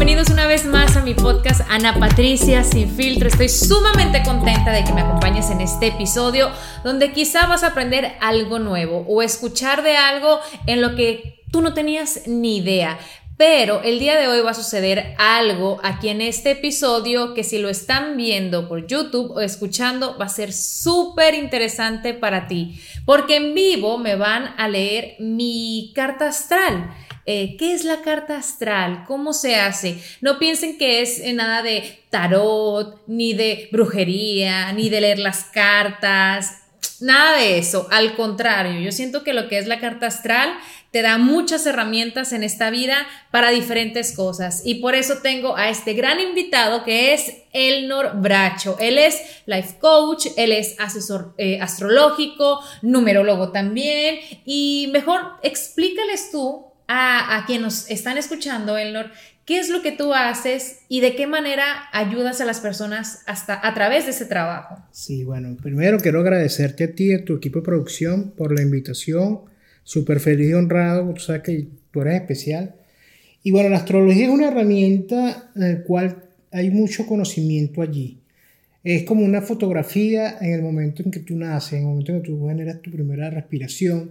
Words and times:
Bienvenidos 0.00 0.30
una 0.30 0.46
vez 0.46 0.64
más 0.64 0.96
a 0.96 1.02
mi 1.02 1.12
podcast 1.12 1.60
Ana 1.68 1.92
Patricia 2.00 2.64
Sin 2.64 2.88
Filtro. 2.88 3.28
Estoy 3.28 3.50
sumamente 3.50 4.22
contenta 4.22 4.72
de 4.72 4.82
que 4.82 4.94
me 4.94 5.02
acompañes 5.02 5.50
en 5.50 5.60
este 5.60 5.88
episodio 5.88 6.50
donde 6.82 7.12
quizá 7.12 7.46
vas 7.46 7.64
a 7.64 7.66
aprender 7.66 8.14
algo 8.22 8.58
nuevo 8.58 9.04
o 9.06 9.20
escuchar 9.20 9.82
de 9.82 9.98
algo 9.98 10.40
en 10.64 10.80
lo 10.80 10.96
que 10.96 11.44
tú 11.52 11.60
no 11.60 11.74
tenías 11.74 12.22
ni 12.26 12.56
idea. 12.56 12.98
Pero 13.36 13.82
el 13.82 13.98
día 13.98 14.18
de 14.18 14.26
hoy 14.28 14.40
va 14.40 14.52
a 14.52 14.54
suceder 14.54 15.14
algo 15.18 15.78
aquí 15.82 16.08
en 16.08 16.22
este 16.22 16.52
episodio 16.52 17.34
que 17.34 17.44
si 17.44 17.58
lo 17.58 17.68
están 17.68 18.16
viendo 18.16 18.68
por 18.68 18.86
YouTube 18.86 19.32
o 19.32 19.40
escuchando 19.42 20.16
va 20.16 20.24
a 20.24 20.30
ser 20.30 20.54
súper 20.54 21.34
interesante 21.34 22.14
para 22.14 22.48
ti. 22.48 22.80
Porque 23.04 23.36
en 23.36 23.54
vivo 23.54 23.98
me 23.98 24.16
van 24.16 24.54
a 24.56 24.66
leer 24.66 25.16
mi 25.18 25.92
carta 25.94 26.28
astral. 26.28 26.90
Eh, 27.32 27.54
¿Qué 27.56 27.74
es 27.74 27.84
la 27.84 28.02
carta 28.02 28.36
astral? 28.36 29.04
¿Cómo 29.06 29.32
se 29.32 29.54
hace? 29.54 30.02
No 30.20 30.40
piensen 30.40 30.76
que 30.76 31.00
es 31.00 31.22
nada 31.32 31.62
de 31.62 32.00
tarot, 32.10 33.00
ni 33.06 33.34
de 33.34 33.68
brujería, 33.70 34.72
ni 34.72 34.88
de 34.88 35.00
leer 35.00 35.20
las 35.20 35.44
cartas. 35.44 36.56
Nada 36.98 37.38
de 37.38 37.58
eso, 37.58 37.86
al 37.92 38.16
contrario, 38.16 38.80
yo 38.80 38.90
siento 38.90 39.22
que 39.22 39.32
lo 39.32 39.46
que 39.46 39.58
es 39.58 39.68
la 39.68 39.78
carta 39.78 40.08
astral 40.08 40.50
te 40.90 41.02
da 41.02 41.18
muchas 41.18 41.64
herramientas 41.66 42.32
en 42.32 42.42
esta 42.42 42.68
vida 42.68 43.06
para 43.30 43.50
diferentes 43.50 44.10
cosas 44.10 44.62
y 44.64 44.76
por 44.76 44.96
eso 44.96 45.18
tengo 45.22 45.56
a 45.56 45.68
este 45.68 45.94
gran 45.94 46.18
invitado 46.18 46.82
que 46.82 47.14
es 47.14 47.32
Elnor 47.52 48.20
Bracho. 48.20 48.76
Él 48.80 48.98
es 48.98 49.22
life 49.46 49.76
coach, 49.78 50.26
él 50.36 50.50
es 50.50 50.74
asesor 50.80 51.32
eh, 51.38 51.60
astrológico, 51.60 52.60
numerólogo 52.82 53.52
también 53.52 54.18
y 54.44 54.90
mejor 54.92 55.20
explícales 55.44 56.32
tú 56.32 56.69
a, 56.92 57.38
a 57.38 57.46
quien 57.46 57.62
nos 57.62 57.88
están 57.88 58.18
escuchando, 58.18 58.76
Elnor, 58.76 59.10
qué 59.46 59.58
es 59.58 59.68
lo 59.68 59.80
que 59.80 59.92
tú 59.92 60.12
haces 60.12 60.80
y 60.88 61.00
de 61.00 61.14
qué 61.14 61.26
manera 61.26 61.64
ayudas 61.92 62.40
a 62.40 62.44
las 62.44 62.60
personas 62.60 63.22
hasta 63.26 63.64
a 63.66 63.74
través 63.74 64.04
de 64.04 64.10
ese 64.10 64.26
trabajo. 64.26 64.76
Sí, 64.90 65.24
bueno, 65.24 65.56
primero 65.60 65.98
quiero 65.98 66.20
agradecerte 66.20 66.84
a 66.84 66.92
ti 66.92 67.10
y 67.10 67.14
a 67.14 67.24
tu 67.24 67.36
equipo 67.36 67.60
de 67.60 67.64
producción 67.64 68.32
por 68.32 68.54
la 68.54 68.62
invitación. 68.62 69.40
Súper 69.82 70.20
feliz 70.20 70.50
y 70.50 70.54
honrado, 70.54 71.12
tú 71.14 71.20
sabes 71.20 71.42
que 71.42 71.68
tú 71.90 72.00
eres 72.02 72.20
especial. 72.20 72.74
Y 73.42 73.52
bueno, 73.52 73.70
la 73.70 73.78
astrología 73.78 74.26
es 74.26 74.30
una 74.30 74.48
herramienta 74.48 75.50
en 75.56 75.74
la 75.74 75.82
cual 75.82 76.24
hay 76.52 76.70
mucho 76.70 77.06
conocimiento 77.06 77.82
allí. 77.82 78.20
Es 78.82 79.04
como 79.04 79.24
una 79.24 79.42
fotografía 79.42 80.38
en 80.40 80.52
el 80.52 80.62
momento 80.62 81.02
en 81.02 81.10
que 81.10 81.20
tú 81.20 81.36
naces, 81.36 81.74
en 81.74 81.78
el 81.80 81.84
momento 81.86 82.12
en 82.12 82.22
que 82.22 82.28
tú 82.28 82.46
generas 82.46 82.80
tu 82.82 82.90
primera 82.90 83.30
respiración. 83.30 84.10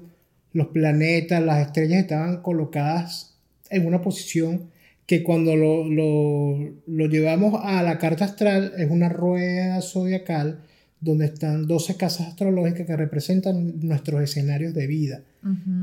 Los 0.54 0.68
planetas, 0.68 1.44
las 1.44 1.68
estrellas 1.68 2.02
estaban 2.02 2.42
colocadas 2.42 3.36
en 3.70 3.86
una 3.86 4.02
posición 4.02 4.70
que 5.06 5.24
cuando 5.24 5.56
lo, 5.56 5.86
lo, 5.86 6.74
lo, 6.86 7.06
llevamos 7.08 7.60
a 7.64 7.82
la 7.82 7.98
carta 7.98 8.26
astral 8.26 8.74
es 8.78 8.90
una 8.92 9.10
rueda 9.10 9.82
zodiacal 9.82 10.62
donde 11.02 11.26
están 11.26 11.66
12 11.66 11.96
casas 11.96 12.28
astrológicas 12.28 12.86
que 12.86 12.96
representan 12.96 13.80
nuestros 13.80 14.22
escenarios 14.22 14.74
de 14.74 14.88
vida. 14.88 15.22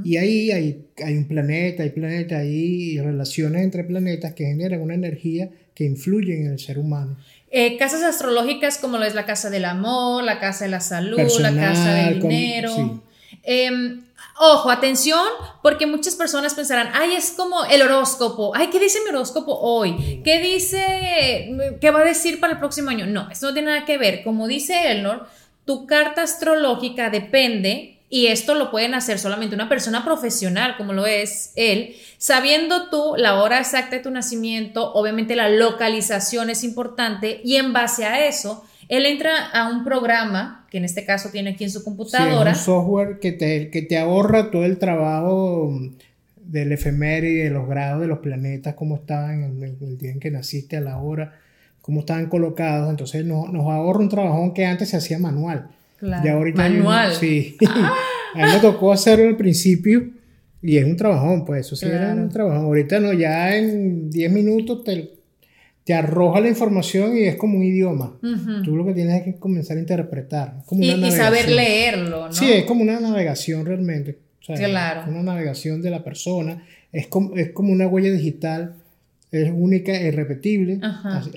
Y 0.05 0.19
ahí 0.19 0.51
hay, 0.51 0.85
hay, 1.03 1.17
un 1.17 1.25
planeta, 1.25 1.83
hay 1.83 1.91
planetas, 1.91 2.41
hay 2.41 3.01
relaciones 3.01 3.63
entre 3.63 3.85
planetas 3.85 4.35
que 4.35 4.45
generan 4.45 4.83
una 4.83 4.95
energía 4.95 5.49
que 5.75 5.85
influye 5.85 6.39
en 6.39 6.53
el 6.53 6.59
ser 6.59 6.79
humano. 6.79 7.17
Eh, 7.51 7.79
casas 7.79 8.03
astrológicas 8.03 8.77
como 8.77 8.99
lo 8.99 9.05
es 9.05 9.15
la 9.15 9.25
casa 9.25 9.49
del 9.49 9.65
amor, 9.65 10.23
la 10.25 10.39
casa 10.39 10.67
de 10.67 10.71
la 10.71 10.81
salud, 10.81 11.19
la 11.41 11.55
casa 11.55 11.95
del 11.95 12.21
dinero. 12.21 13.03
Em, 13.43 14.03
ojo, 14.39 14.71
atención, 14.71 15.27
porque 15.63 15.87
muchas 15.87 16.15
personas 16.15 16.55
pensarán, 16.55 16.91
ay, 16.95 17.15
es 17.15 17.33
como 17.33 17.65
el 17.65 17.83
horóscopo, 17.83 18.53
ay, 18.55 18.69
¿qué 18.69 18.79
dice 18.79 19.01
mi 19.03 19.11
horóscopo 19.11 19.59
hoy? 19.61 20.21
¿Qué 20.25 20.41
dice, 20.41 21.77
qué 21.81 21.91
va 21.91 22.01
a 22.01 22.05
decir 22.05 22.41
para 22.41 22.55
el 22.55 22.59
próximo 22.59 22.91
año? 22.91 23.07
No, 23.07 23.31
eso 23.31 23.47
no 23.47 23.53
tiene 23.55 23.71
nada 23.71 23.85
que 23.85 23.99
ver. 23.99 24.23
Como 24.23 24.47
dice 24.47 24.91
Elnor, 24.91 25.27
tu 25.65 25.87
carta 25.87 26.23
astrológica 26.23 27.11
depende, 27.11 28.01
y 28.09 28.29
esto 28.29 28.55
lo 28.55 28.71
pueden 28.71 28.95
hacer 28.95 29.19
solamente 29.19 29.57
una 29.57 29.69
persona 29.69 30.05
profesional, 30.05 30.77
como 30.77 30.93
lo 30.93 31.07
es 31.07 31.53
él, 31.57 31.97
sabiendo 32.19 32.89
tú 32.89 33.15
la 33.17 33.43
hora 33.43 33.59
exacta 33.59 33.97
de 33.97 34.03
tu 34.03 34.11
nacimiento, 34.11 34.93
obviamente 34.93 35.35
la 35.35 35.49
localización 35.49 36.51
es 36.51 36.63
importante, 36.63 37.41
y 37.43 37.57
en 37.57 37.73
base 37.73 38.05
a 38.05 38.27
eso, 38.27 38.65
él 38.89 39.07
entra 39.07 39.51
a 39.51 39.71
un 39.71 39.85
programa, 39.85 40.67
que 40.71 40.79
en 40.79 40.85
este 40.85 41.05
caso 41.05 41.31
tiene 41.31 41.51
aquí 41.51 41.65
en 41.65 41.71
su 41.71 41.83
computadora. 41.83 42.55
Sí, 42.55 42.61
un 42.61 42.65
software 42.65 43.19
que 43.21 43.33
te, 43.33 43.71
que 43.71 43.83
te 43.83 43.99
ahorra 43.99 44.51
todo 44.51 44.65
el 44.65 44.79
trabajo 44.79 45.79
del 46.37 46.73
efeméride, 46.73 47.45
de 47.45 47.51
los 47.51 47.69
grados 47.69 48.01
de 48.01 48.07
los 48.07 48.21
planetas, 48.21 48.75
cómo 48.75 48.97
estaban 48.97 49.43
en 49.43 49.63
el, 49.63 49.99
día 49.99 50.13
en 50.13 50.21
que 50.21 50.31
naciste, 50.31 50.77
a 50.77 50.81
la 50.81 50.99
hora, 50.99 51.35
cómo 51.83 52.01
estaban 52.01 52.27
colocados. 52.27 52.91
Entonces 52.91 53.25
nos, 53.25 53.53
nos 53.53 53.67
ahorra 53.67 54.01
un 54.01 54.09
trabajón 54.09 54.55
que 54.55 54.65
antes 54.65 54.91
se 54.91 54.97
hacía 54.97 55.19
manual. 55.19 55.69
Claro. 55.99 56.45
manual. 56.55 57.13
sí. 57.13 57.57
Ah. 58.39 58.43
a 58.43 58.47
mí 58.49 58.53
me 58.53 58.61
tocó 58.61 58.93
hacerlo 58.93 59.29
al 59.29 59.37
principio 59.37 60.11
y 60.61 60.77
es 60.77 60.85
un 60.85 60.97
trabajón, 60.97 61.47
pues 61.47 61.65
eso 61.65 61.75
sí 61.75 61.87
era 61.87 62.13
un 62.13 62.29
trabajón. 62.29 62.67
Ahorita 62.67 63.01
no, 63.01 63.15
ya 63.15 63.57
en 63.57 64.11
10 64.11 64.31
minutos 64.31 64.85
te, 64.85 65.16
te 65.87 65.95
arroja 65.95 66.41
la 66.41 66.49
información 66.49 67.17
y 67.17 67.23
es 67.23 67.37
como 67.37 67.59
un 67.59 67.63
idioma. 67.63 68.19
Tú 68.65 68.75
lo 68.75 68.85
que 68.85 68.93
tienes 68.93 69.19
es 69.19 69.23
que 69.23 69.39
comenzar 69.39 69.77
a 69.77 69.81
interpretar. 69.81 70.57
Como 70.67 70.83
y, 70.83 70.91
y, 70.91 71.13
saber 71.13 71.49
leerlo, 71.49 72.27
¿no? 72.27 72.33
Sí, 72.33 72.51
es 72.51 72.65
como 72.65 72.83
una 72.83 72.99
navegación 72.99 73.65
realmente. 73.65 74.19
claro. 74.45 75.05
Una 75.09 75.23
navegación 75.23 75.83
de 75.83 75.91
la 75.91 76.03
persona. 76.03 76.61
Es 76.93 77.07
como, 77.07 77.37
es 77.37 77.53
como 77.53 77.73
una 77.73 77.87
huella 77.87 78.11
digital. 78.11 78.75
Es 79.31 79.53
única 79.55 79.93
e 79.93 80.09
irrepetible. 80.09 80.81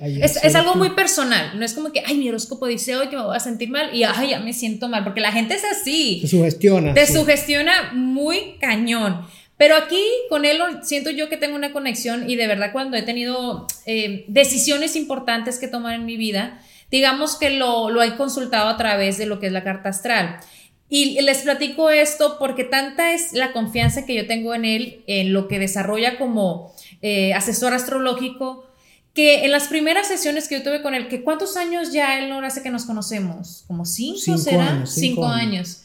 Es, 0.01 0.43
es, 0.43 0.55
algo 0.55 0.73
muy 0.73 0.89
personal. 0.95 1.59
No 1.59 1.63
es 1.63 1.73
como 1.73 1.91
que, 1.91 2.01
ay, 2.03 2.17
mi 2.17 2.27
horóscopo 2.29 2.65
dice 2.65 2.95
hoy 2.95 3.09
que 3.09 3.17
me 3.17 3.23
voy 3.23 3.35
a 3.35 3.39
sentir 3.39 3.69
mal 3.69 3.93
y, 3.93 4.03
ay, 4.03 4.31
ya 4.31 4.39
me 4.39 4.53
siento 4.53 4.89
mal. 4.89 5.03
Porque 5.03 5.21
la 5.21 5.31
gente 5.31 5.53
es 5.53 5.63
así. 5.63 6.21
Te 6.21 6.27
sugestiona. 6.27 6.95
Te 6.95 7.05
sugestiona 7.05 7.91
muy 7.93 8.57
cañón. 8.59 9.27
Pero 9.59 9.75
aquí 9.75 10.01
con 10.29 10.45
él 10.45 10.61
siento 10.83 11.09
yo 11.09 11.27
que 11.27 11.35
tengo 11.35 11.57
una 11.57 11.73
conexión 11.73 12.29
y 12.29 12.37
de 12.37 12.47
verdad 12.47 12.71
cuando 12.71 12.95
he 12.95 13.01
tenido 13.01 13.67
eh, 13.85 14.23
decisiones 14.29 14.95
importantes 14.95 15.59
que 15.59 15.67
tomar 15.67 15.95
en 15.95 16.05
mi 16.05 16.15
vida, 16.15 16.61
digamos 16.89 17.35
que 17.35 17.49
lo, 17.49 17.89
lo 17.89 18.01
he 18.01 18.15
consultado 18.15 18.69
a 18.69 18.77
través 18.77 19.17
de 19.17 19.25
lo 19.25 19.41
que 19.41 19.47
es 19.47 19.51
la 19.51 19.65
carta 19.65 19.89
astral. 19.89 20.39
Y 20.87 21.21
les 21.21 21.39
platico 21.39 21.89
esto 21.89 22.37
porque 22.39 22.63
tanta 22.63 23.11
es 23.11 23.33
la 23.33 23.51
confianza 23.51 24.05
que 24.05 24.15
yo 24.15 24.27
tengo 24.27 24.55
en 24.55 24.63
él, 24.63 25.03
en 25.07 25.33
lo 25.33 25.49
que 25.49 25.59
desarrolla 25.59 26.17
como 26.17 26.73
eh, 27.01 27.33
asesor 27.33 27.73
astrológico, 27.73 28.65
que 29.13 29.43
en 29.43 29.51
las 29.51 29.67
primeras 29.67 30.07
sesiones 30.07 30.47
que 30.47 30.59
yo 30.59 30.63
tuve 30.63 30.81
con 30.81 30.95
él, 30.95 31.09
que 31.09 31.21
cuántos 31.21 31.57
años 31.57 31.91
ya 31.91 32.17
él 32.17 32.29
no 32.29 32.39
hace 32.39 32.63
que 32.63 32.69
nos 32.69 32.85
conocemos, 32.85 33.65
como 33.67 33.83
cinco, 33.83 34.19
cinco 34.19 34.37
será, 34.37 34.69
años, 34.69 34.93
cinco, 34.93 35.27
años. 35.27 35.83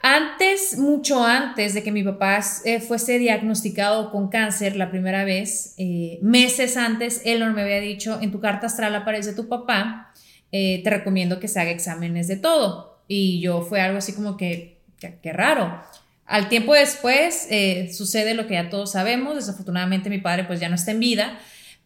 Antes, 0.00 0.78
mucho 0.78 1.24
antes 1.24 1.74
de 1.74 1.82
que 1.82 1.90
mi 1.90 2.04
papá 2.04 2.40
eh, 2.64 2.80
fuese 2.80 3.18
diagnosticado 3.18 4.10
con 4.10 4.28
cáncer 4.28 4.76
la 4.76 4.90
primera 4.90 5.24
vez, 5.24 5.74
eh, 5.78 6.18
meses 6.22 6.76
antes, 6.76 7.22
él 7.24 7.44
me 7.52 7.62
había 7.62 7.80
dicho, 7.80 8.18
en 8.20 8.30
tu 8.30 8.40
carta 8.40 8.66
astral 8.66 8.94
aparece 8.94 9.32
tu 9.32 9.48
papá, 9.48 10.12
eh, 10.52 10.82
te 10.84 10.90
recomiendo 10.90 11.40
que 11.40 11.48
se 11.48 11.60
haga 11.60 11.70
exámenes 11.70 12.28
de 12.28 12.36
todo. 12.36 12.94
y 13.08 13.40
yo 13.40 13.62
fue 13.62 13.80
algo 13.80 13.98
así 13.98 14.14
como 14.14 14.36
que, 14.36 14.78
qué 14.98 15.32
raro. 15.32 15.80
Al 16.24 16.48
tiempo 16.48 16.74
después 16.74 17.48
sucede 17.96 18.34
lo 18.34 18.48
que 18.48 18.54
ya 18.54 18.68
todos 18.68 18.90
sabemos, 18.90 19.36
desafortunadamente 19.36 20.10
mi 20.10 20.18
padre 20.18 20.42
pues 20.42 20.58
ya 20.58 20.68
no 20.68 20.74
está 20.74 20.90
en 20.90 20.98
vida, 20.98 21.38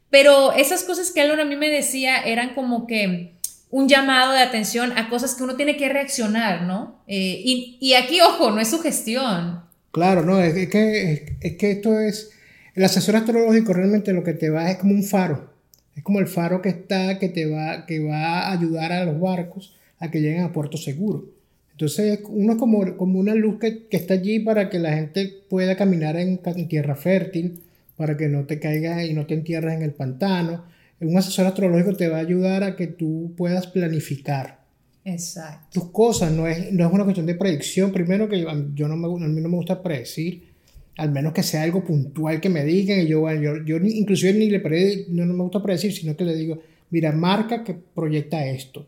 pero 0.09 0.53
esas 0.55 0.83
cosas 0.83 1.11
que 1.11 1.21
él 1.21 1.39
a 1.39 1.45
mí 1.45 1.57
me 1.57 1.69
decía 1.69 2.21
eran 2.23 2.55
como 2.55 2.87
que 2.87 3.35
un 3.71 3.89
llamado 3.89 4.33
de 4.33 4.41
atención 4.41 4.93
a 4.97 5.09
cosas 5.09 5.35
que 5.35 5.45
uno 5.45 5.57
tiene 5.57 5.77
que 5.77 5.89
reaccionar, 5.89 6.63
¿no? 6.63 7.03
Eh, 7.07 7.41
y, 7.45 7.95
aquí, 7.95 8.21
ojo, 8.21 8.51
no 8.51 8.61
es 8.61 8.69
su 8.69 8.81
gestión. 8.81 9.61
Claro, 9.93 10.25
no, 10.25 10.41
es 10.41 10.69
que, 10.69 11.37
es, 11.41 11.57
que 11.57 11.71
esto 11.71 11.99
es, 11.99 12.31
el 12.75 12.85
asesor 12.85 13.17
astrológico 13.17 13.73
realmente 13.73 14.13
lo 14.13 14.25
que 14.25 14.35
te 14.35 14.51
va 14.51 14.71
es 14.71 14.79
como 14.79 14.95
un 14.95 15.05
faro, 15.05 15.53
es 15.97 16.03
como 16.03 16.19
el 16.19 16.27
faro 16.27 16.63
que 16.63 16.69
está, 16.69 17.19
que 17.19 17.29
te 17.29 17.47
va, 17.47 17.87
que 17.87 18.01
va 18.01 18.41
a 18.41 18.53
ayudar 18.53 18.93
a 18.93 19.05
los 19.05 19.21
barcos 19.21 19.77
a 19.99 20.11
que 20.11 20.21
lleguen 20.21 20.43
a 20.43 20.53
puerto 20.53 20.77
seguro. 20.77 21.25
Entonces, 21.73 22.21
uno 22.29 22.53
es 22.53 22.59
como, 22.59 22.97
como 22.97 23.19
una 23.19 23.35
luz 23.35 23.59
que, 23.59 23.87
que, 23.87 23.97
está 23.97 24.15
allí 24.15 24.41
para 24.41 24.69
que 24.69 24.79
la 24.79 24.93
gente 24.93 25.33
pueda 25.49 25.77
caminar 25.77 26.17
en, 26.17 26.41
en 26.45 26.69
tierra 26.69 26.95
fértil, 26.95 27.61
para 27.97 28.17
que 28.17 28.29
no 28.29 28.45
te 28.45 28.59
caigas 28.59 29.05
y 29.05 29.15
no 29.15 29.27
te 29.27 29.35
entierres 29.35 29.75
en 29.75 29.83
el 29.83 29.93
pantano 29.93 30.65
un 31.01 31.17
asesor 31.17 31.47
astrológico 31.47 31.97
te 31.97 32.09
va 32.09 32.19
a 32.19 32.21
ayudar 32.21 32.63
a 32.63 32.77
que 32.77 32.87
tú 32.87 33.33
puedas 33.37 33.67
planificar 33.67 34.61
Exacto. 35.05 35.81
tus 35.81 35.91
cosas. 35.91 36.33
No 36.33 36.47
es, 36.47 36.73
no 36.73 36.87
es 36.87 36.93
una 36.93 37.05
cuestión 37.05 37.27
de 37.27 37.35
predicción. 37.35 37.93
Primero 37.93 38.29
que 38.29 38.45
yo, 38.75 38.89
no 38.89 38.97
me, 38.97 39.07
a 39.07 39.29
mí 39.29 39.41
no 39.41 39.49
me 39.49 39.57
gusta 39.57 39.83
predecir, 39.83 40.51
al 40.97 41.11
menos 41.11 41.33
que 41.33 41.43
sea 41.43 41.63
algo 41.63 41.85
puntual 41.85 42.41
que 42.41 42.49
me 42.49 42.65
digan. 42.65 43.01
Y 43.01 43.07
yo, 43.07 43.33
yo, 43.35 43.65
yo 43.65 43.77
inclusive 43.79 44.35
ni 44.35 44.51
le 44.51 45.07
no, 45.09 45.25
no 45.25 45.35
me 45.35 45.43
gusta 45.43 45.63
predecir, 45.63 45.93
sino 45.93 46.17
que 46.17 46.25
le 46.25 46.35
digo, 46.35 46.61
mira, 46.91 47.13
marca 47.13 47.65
que 47.65 47.75
proyecta 47.75 48.45
esto, 48.47 48.87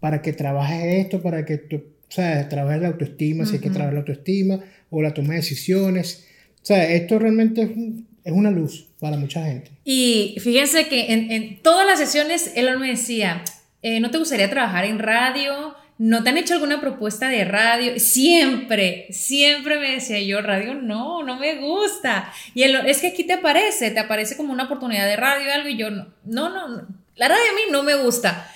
para 0.00 0.22
que 0.22 0.32
trabajes 0.32 1.04
esto, 1.04 1.20
para 1.20 1.44
que 1.44 1.58
tú, 1.58 1.76
o 1.76 2.14
sea, 2.14 2.48
trabajes 2.48 2.82
la 2.82 2.88
autoestima, 2.88 3.44
si 3.44 3.54
hay 3.54 3.60
que 3.60 3.70
trabajar 3.70 3.94
la 3.94 4.00
autoestima, 4.00 4.60
o 4.90 5.02
la 5.02 5.12
toma 5.12 5.30
de 5.30 5.36
decisiones. 5.36 6.26
O 6.56 6.64
sea, 6.64 6.90
esto 6.92 7.18
realmente 7.18 7.62
es 7.62 7.70
un, 7.76 8.06
es 8.24 8.32
una 8.32 8.50
luz 8.50 8.86
para 9.00 9.16
mucha 9.16 9.44
gente. 9.44 9.70
Y 9.84 10.36
fíjense 10.40 10.88
que 10.88 11.12
en, 11.12 11.60
todas 11.62 11.86
las 11.86 11.98
sesiones 11.98 12.52
él 12.54 12.78
me 12.78 12.88
decía, 12.88 13.42
eh, 13.82 14.00
¿no 14.00 14.10
te 14.10 14.18
gustaría 14.18 14.48
trabajar 14.48 14.84
en 14.84 14.98
radio? 14.98 15.74
¿No 15.98 16.22
te 16.22 16.30
han 16.30 16.38
hecho 16.38 16.54
alguna 16.54 16.80
propuesta 16.80 17.28
de 17.28 17.44
radio? 17.44 17.98
Siempre, 17.98 19.06
siempre 19.10 19.78
me 19.78 19.92
decía 19.92 20.20
yo, 20.20 20.40
radio 20.40 20.74
no, 20.74 21.22
no 21.22 21.36
me 21.36 21.56
gusta. 21.56 22.32
Y 22.54 22.62
él, 22.62 22.76
es 22.86 23.00
que 23.00 23.08
aquí 23.08 23.24
te 23.24 23.34
aparece, 23.34 23.90
te 23.90 24.00
aparece 24.00 24.36
como 24.36 24.52
una 24.52 24.64
oportunidad 24.64 25.06
de 25.06 25.16
radio 25.16 25.52
algo 25.52 25.68
y 25.68 25.76
yo, 25.76 25.90
no, 25.90 26.08
no, 26.24 26.48
no, 26.48 26.86
la 27.16 27.28
radio 27.28 27.44
a 27.50 27.54
mí 27.54 27.62
no 27.70 27.82
me 27.82 27.94
gusta. 27.96 28.50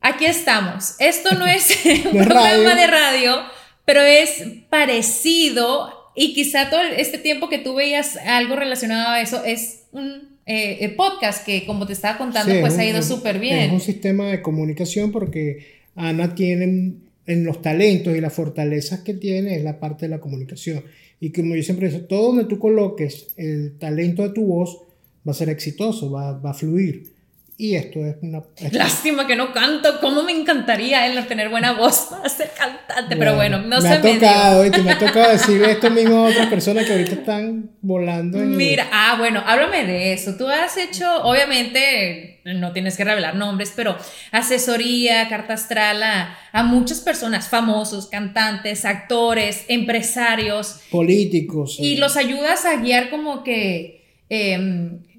Aquí 0.00 0.24
estamos. 0.24 0.96
Esto 0.98 1.34
no 1.34 1.46
es 1.46 1.84
un 1.84 2.24
programa 2.24 2.74
de 2.74 2.86
radio, 2.86 3.42
pero 3.84 4.00
es 4.00 4.44
parecido 4.68 5.99
y 6.14 6.34
quizá 6.34 6.70
todo 6.70 6.80
este 6.82 7.18
tiempo 7.18 7.48
que 7.48 7.58
tú 7.58 7.74
veías 7.74 8.16
algo 8.16 8.56
relacionado 8.56 9.08
a 9.10 9.20
eso 9.20 9.44
es 9.44 9.84
un 9.92 10.30
eh, 10.46 10.92
podcast 10.96 11.44
que, 11.44 11.64
como 11.64 11.86
te 11.86 11.92
estaba 11.92 12.18
contando, 12.18 12.52
pues 12.60 12.76
ha 12.78 12.84
ido 12.84 13.02
súper 13.02 13.38
bien. 13.38 13.58
Es 13.60 13.72
un 13.72 13.80
sistema 13.80 14.26
de 14.26 14.42
comunicación 14.42 15.12
porque 15.12 15.80
Ana 15.94 16.34
tiene 16.34 16.94
en 17.26 17.44
los 17.44 17.62
talentos 17.62 18.16
y 18.16 18.20
las 18.20 18.32
fortalezas 18.32 19.00
que 19.00 19.14
tiene 19.14 19.56
es 19.56 19.62
la 19.62 19.78
parte 19.78 20.06
de 20.06 20.10
la 20.10 20.18
comunicación. 20.18 20.82
Y 21.20 21.30
como 21.30 21.54
yo 21.54 21.62
siempre 21.62 21.88
digo, 21.88 22.04
todo 22.06 22.28
donde 22.28 22.46
tú 22.46 22.58
coloques 22.58 23.28
el 23.36 23.78
talento 23.78 24.22
de 24.22 24.30
tu 24.30 24.44
voz 24.44 24.78
va 25.26 25.32
a 25.32 25.34
ser 25.34 25.50
exitoso, 25.50 26.10
va, 26.10 26.32
va 26.38 26.50
a 26.50 26.54
fluir. 26.54 27.12
Y 27.60 27.74
esto 27.74 28.06
es 28.06 28.16
una... 28.22 28.42
Lástima 28.72 29.26
que 29.26 29.36
no 29.36 29.52
canto. 29.52 30.00
¿Cómo 30.00 30.22
me 30.22 30.32
encantaría 30.32 31.06
él 31.06 31.26
tener 31.26 31.50
buena 31.50 31.72
voz 31.72 32.08
para 32.08 32.26
ser 32.26 32.52
cantante? 32.56 33.16
pero 33.16 33.36
bueno, 33.36 33.58
no 33.58 33.82
me 33.82 33.88
ha 33.90 34.00
tocado, 34.00 34.64
y 34.64 34.70
me 34.70 34.90
ha 34.92 34.98
tocado 34.98 35.30
decir 35.30 35.62
esto 35.64 35.90
mismo 35.90 36.24
a 36.24 36.30
otras 36.30 36.46
personas 36.46 36.86
que 36.86 36.92
ahorita 36.92 37.12
están 37.16 37.72
volando. 37.82 38.38
Mira, 38.38 38.88
ah, 38.90 39.16
bueno, 39.18 39.42
háblame 39.44 39.84
de 39.84 40.14
eso. 40.14 40.36
Tú 40.38 40.48
has 40.48 40.78
hecho, 40.78 41.22
obviamente, 41.22 42.40
no 42.46 42.72
tienes 42.72 42.96
que 42.96 43.04
revelar 43.04 43.34
nombres, 43.34 43.74
pero 43.76 43.94
asesoría, 44.32 45.28
carta 45.28 45.52
astral 45.52 46.02
a, 46.02 46.62
muchas 46.62 47.00
personas, 47.00 47.50
famosos, 47.50 48.06
cantantes, 48.06 48.86
actores, 48.86 49.66
empresarios. 49.68 50.80
Políticos. 50.90 51.76
Y 51.78 51.96
los 51.96 52.16
ayudas 52.16 52.64
a 52.64 52.76
guiar 52.76 53.10
como 53.10 53.44
que... 53.44 54.00
Em, 54.30 55.09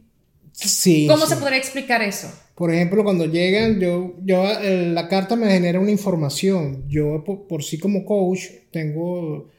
Sí. 0.67 1.07
¿Cómo 1.09 1.25
se 1.25 1.35
podría 1.37 1.57
explicar 1.57 2.01
eso? 2.01 2.31
Por 2.55 2.71
ejemplo, 2.71 3.03
cuando 3.03 3.25
llegan, 3.25 3.79
yo, 3.79 4.15
yo, 4.23 4.43
eh, 4.61 4.91
la 4.93 5.07
carta 5.07 5.35
me 5.35 5.49
genera 5.49 5.79
una 5.79 5.91
información. 5.91 6.83
Yo, 6.87 7.23
por, 7.23 7.63
sí 7.63 7.79
como 7.79 8.05
coach, 8.05 8.41
tengo 8.71 9.49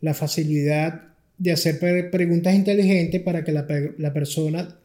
la 0.00 0.12
facilidad 0.12 1.02
de 1.38 1.52
hacer 1.52 1.80
preguntas 2.10 2.54
inteligentes 2.54 3.22
para 3.22 3.44
que 3.44 3.52
la, 3.52 3.66
la, 3.96 4.12
persona 4.12 4.76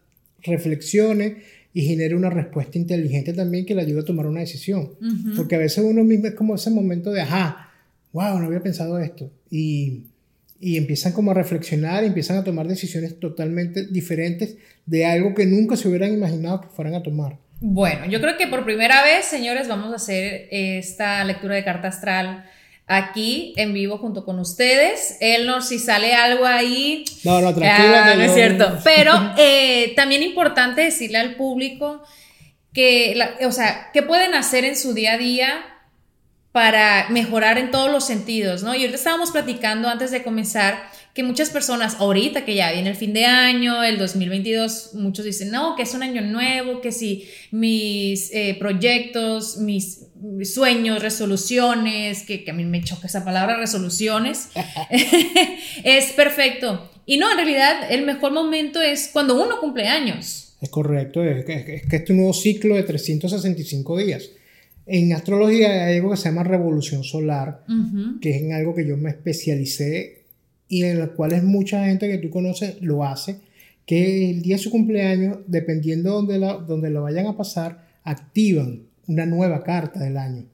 reflexione 0.43 1.37
y 1.73 1.81
genere 1.81 2.15
una 2.15 2.29
respuesta 2.29 2.77
inteligente 2.77 3.33
también 3.33 3.65
que 3.65 3.75
le 3.75 3.81
ayude 3.81 3.99
a 3.99 4.05
tomar 4.05 4.25
una 4.27 4.39
decisión. 4.39 4.91
Porque 5.35 5.55
a 5.55 5.59
veces 5.59 5.83
uno 5.83 6.05
mismo 6.05 6.27
es 6.27 6.33
como 6.35 6.55
ese 6.55 6.69
momento 6.69 7.11
de, 7.11 7.21
ajá, 7.21 7.71
wow, 8.13 8.39
no 8.39 8.45
había 8.45 8.63
pensado 8.63 8.97
esto. 8.99 9.29
Y 9.51 10.03
y 10.65 10.77
empiezan 10.77 11.13
como 11.13 11.29
a 11.29 11.35
reflexionar, 11.35 12.03
y 12.03 12.07
empiezan 12.07 12.37
a 12.37 12.43
tomar 12.43 12.67
decisiones 12.67 13.19
totalmente 13.19 13.85
diferentes 13.85 14.57
de 14.87 15.05
algo 15.05 15.35
que 15.35 15.45
nunca 15.45 15.75
se 15.75 15.87
hubieran 15.87 16.11
imaginado 16.11 16.61
que 16.61 16.69
fueran 16.69 16.95
a 16.95 17.03
tomar. 17.03 17.37
Bueno, 17.59 18.07
yo 18.07 18.19
creo 18.19 18.35
que 18.35 18.47
por 18.47 18.65
primera 18.65 19.03
vez, 19.03 19.25
señores, 19.25 19.67
vamos 19.67 19.93
a 19.93 19.97
hacer 19.97 20.47
esta 20.49 21.23
lectura 21.23 21.53
de 21.53 21.63
carta 21.63 21.89
astral 21.89 22.45
aquí 22.87 23.53
en 23.57 23.75
vivo 23.75 23.99
junto 23.99 24.25
con 24.25 24.39
ustedes. 24.39 25.17
Elnor, 25.19 25.61
si 25.61 25.77
sale 25.77 26.15
algo 26.15 26.47
ahí. 26.47 27.05
No, 27.23 27.41
no, 27.41 27.53
tranquila. 27.53 28.03
Ah, 28.03 28.15
no, 28.15 28.23
es 28.23 28.33
cierto. 28.33 28.79
Pero 28.83 29.11
eh, 29.37 29.93
también 29.95 30.23
importante 30.23 30.81
decirle 30.81 31.19
al 31.19 31.35
público 31.35 32.01
que, 32.73 33.15
o 33.45 33.51
sea, 33.51 33.91
qué 33.93 34.01
pueden 34.01 34.33
hacer 34.33 34.65
en 34.65 34.75
su 34.75 34.95
día 34.95 35.13
a 35.13 35.17
día 35.19 35.74
para 36.55 37.09
mejorar 37.09 37.57
en 37.57 37.69
todos 37.69 37.91
los 37.91 38.07
sentidos, 38.07 38.63
¿no? 38.63 38.73
Y 38.73 38.77
ahorita 38.77 38.95
estábamos 38.95 39.31
platicando 39.31 39.89
antes 39.89 40.09
de 40.09 40.23
comenzar 40.23 40.89
que 41.13 41.21
muchas 41.21 41.49
personas, 41.49 41.97
ahorita 41.99 42.45
que 42.45 42.55
ya 42.55 42.71
viene 42.71 42.91
el 42.91 42.95
fin 42.95 43.11
de 43.11 43.25
año, 43.25 43.83
el 43.83 43.97
2022, 43.97 44.91
muchos 44.93 45.25
dicen, 45.25 45.51
no, 45.51 45.75
que 45.75 45.83
es 45.83 45.93
un 45.93 46.01
año 46.01 46.21
nuevo, 46.21 46.79
que 46.79 46.93
si 46.93 47.27
mis 47.51 48.33
eh, 48.33 48.55
proyectos, 48.57 49.57
mis, 49.57 50.05
sueños, 50.45 51.01
resoluciones, 51.01 52.23
que, 52.23 52.45
que, 52.45 52.51
a 52.51 52.53
mí 52.53 52.63
me 52.63 52.81
choca 52.81 53.07
esa 53.07 53.25
palabra, 53.25 53.57
resoluciones, 53.57 54.47
es 55.83 56.13
perfecto. 56.13 56.89
Y 57.05 57.17
no, 57.17 57.29
en 57.31 57.35
realidad 57.35 57.91
el 57.91 58.05
mejor 58.05 58.31
momento 58.31 58.81
es 58.81 59.09
cuando 59.11 59.35
uno 59.35 59.59
cumple 59.59 59.89
años. 59.89 60.55
Es 60.61 60.69
correcto, 60.69 61.21
es 61.21 61.43
que, 61.43 61.75
es 61.75 61.85
que 61.85 61.95
este 61.97 62.13
nuevo 62.13 62.31
ciclo 62.31 62.75
de 62.75 62.83
365 62.83 63.97
días 63.97 64.29
en 64.85 65.13
astrología 65.13 65.87
hay 65.87 65.97
algo 65.97 66.11
que 66.11 66.17
se 66.17 66.29
llama 66.29 66.43
revolución 66.43 67.03
solar, 67.03 67.63
que 68.21 68.29
es 68.31 68.41
en 68.41 68.53
algo 68.53 68.75
que 68.75 68.85
yo 68.85 68.97
me 68.97 69.09
especialicé 69.09 70.23
y 70.67 70.83
en 70.83 70.99
la 70.99 71.07
cual 71.07 71.33
es 71.33 71.43
mucha 71.43 71.85
gente 71.85 72.07
que 72.07 72.17
tú 72.17 72.29
conoces 72.29 72.81
lo 72.81 73.03
hace, 73.03 73.37
que 73.85 74.29
el 74.31 74.41
día 74.41 74.55
de 74.55 74.61
su 74.61 74.71
cumpleaños, 74.71 75.39
dependiendo 75.47 76.09
de 76.09 76.15
donde, 76.15 76.39
la, 76.39 76.53
donde 76.53 76.89
lo 76.89 77.03
vayan 77.03 77.27
a 77.27 77.37
pasar, 77.37 77.87
activan 78.03 78.83
una 79.07 79.25
nueva 79.25 79.63
carta 79.63 79.99
del 79.99 80.17
año. 80.17 80.45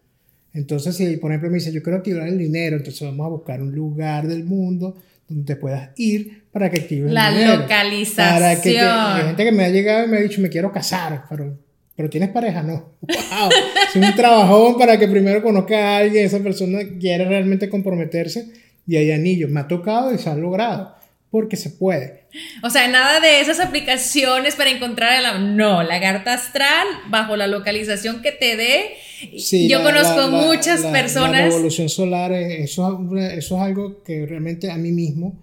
Entonces, 0.54 0.96
si 0.96 1.18
por 1.18 1.32
ejemplo 1.32 1.50
me 1.50 1.56
dice, 1.56 1.72
yo 1.72 1.82
quiero 1.82 1.98
activar 1.98 2.28
el 2.28 2.38
dinero, 2.38 2.78
entonces 2.78 3.02
vamos 3.02 3.26
a 3.26 3.30
buscar 3.30 3.62
un 3.62 3.74
lugar 3.74 4.28
del 4.28 4.44
mundo 4.44 4.98
donde 5.28 5.46
te 5.46 5.56
puedas 5.56 5.92
ir 5.98 6.44
para 6.52 6.70
que 6.70 6.82
actives 6.82 7.12
la 7.12 7.30
el 7.30 7.36
dinero. 7.36 7.54
La 7.54 7.60
localización. 7.62 8.28
Para 8.28 8.62
que 8.62 8.80
hay 8.80 9.28
gente 9.28 9.44
que 9.46 9.52
me 9.52 9.64
ha 9.64 9.70
llegado 9.70 10.06
y 10.06 10.10
me 10.10 10.18
ha 10.18 10.22
dicho, 10.22 10.42
me 10.42 10.50
quiero 10.50 10.72
casar, 10.72 11.24
pero 11.30 11.58
pero 11.96 12.10
tienes 12.10 12.30
pareja, 12.30 12.64
no. 12.64 12.94
¡Wow! 13.02 13.50
es 13.90 13.96
un 13.96 14.16
trabajón 14.16 14.78
para 14.78 14.98
que 14.98 15.08
primero 15.08 15.42
conozca 15.44 15.78
a 15.78 15.98
alguien, 15.98 16.26
esa 16.26 16.40
persona 16.40 16.80
quiere 17.00 17.26
realmente 17.26 17.70
comprometerse 17.70 18.48
y 18.88 18.98
hay 18.98 19.12
anillos. 19.12 19.50
Me 19.50 19.60
ha 19.60 19.68
tocado 19.68 20.14
y 20.14 20.18
se 20.18 20.30
ha 20.30 20.36
logrado, 20.36 20.96
porque 21.30 21.58
se 21.58 21.70
puede. 21.70 22.22
O 22.64 22.70
sea, 22.70 22.88
nada 22.88 23.20
de 23.20 23.42
esas 23.42 23.60
aplicaciones 23.60 24.56
para 24.56 24.70
encontrar 24.70 25.36
el... 25.36 25.58
No, 25.58 25.84
la 25.84 26.00
carta 26.00 26.34
astral, 26.34 26.88
bajo 27.10 27.36
la 27.36 27.48
localización 27.48 28.22
que 28.22 28.32
te 28.32 28.56
dé. 28.56 28.92
Sí, 29.38 29.68
Yo 29.68 29.84
conozco 29.84 30.30
muchas 30.30 30.82
personas... 30.86 31.32
La 31.32 31.46
revolución 31.46 31.90
solar, 31.90 32.32
eso, 32.32 33.06
eso 33.16 33.56
es 33.56 33.62
algo 33.62 34.02
que 34.04 34.26
realmente 34.26 34.72
a 34.72 34.78
mí 34.78 34.92
mismo 34.92 35.38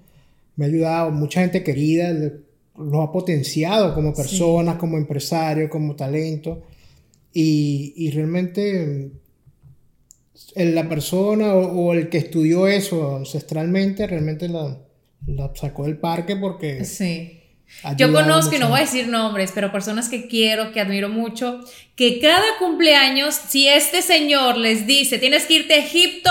me 0.57 0.65
ha 0.65 0.69
ayudado. 0.69 1.11
Mucha 1.11 1.43
gente 1.43 1.63
querida, 1.63 2.13
lo 2.79 3.03
ha 3.03 3.13
potenciado 3.13 3.95
como 3.95 4.15
personas, 4.15 4.77
como 4.77 4.97
empresario, 4.97 5.69
como 5.69 5.97
talento. 5.97 6.63
Y, 7.33 7.93
y 7.97 8.11
realmente 8.11 9.11
la 10.55 10.89
persona 10.89 11.55
o, 11.55 11.93
el 11.93 12.09
que 12.09 12.19
estudió 12.19 12.67
eso 12.67 13.17
ancestralmente 13.17 14.07
realmente 14.07 14.49
la, 14.49 14.79
la, 15.27 15.51
sacó 15.55 15.85
del 15.85 15.99
parque 15.99 16.37
porque... 16.37 16.85
Sí. 16.85 17.35
Yo 17.99 18.11
conozco, 18.11 18.57
y 18.57 18.59
no 18.59 18.71
voy 18.71 18.79
a 18.79 18.85
decir 18.85 19.09
nombres, 19.09 19.53
pero 19.55 19.71
personas 19.71 20.09
que 20.09 20.27
quiero, 20.27 20.73
que 20.73 20.81
admiro 20.81 21.11
mucho, 21.11 21.61
que 21.97 22.19
cada 22.19 22.57
cumpleaños, 22.59 23.35
si 23.35 23.69
este 23.69 24.01
señor 24.01 24.57
les 24.57 24.87
dice, 24.87 25.19
tienes 25.19 25.45
que 25.45 25.57
irte 25.57 25.75
a 25.75 25.85
Egipto, 25.85 26.31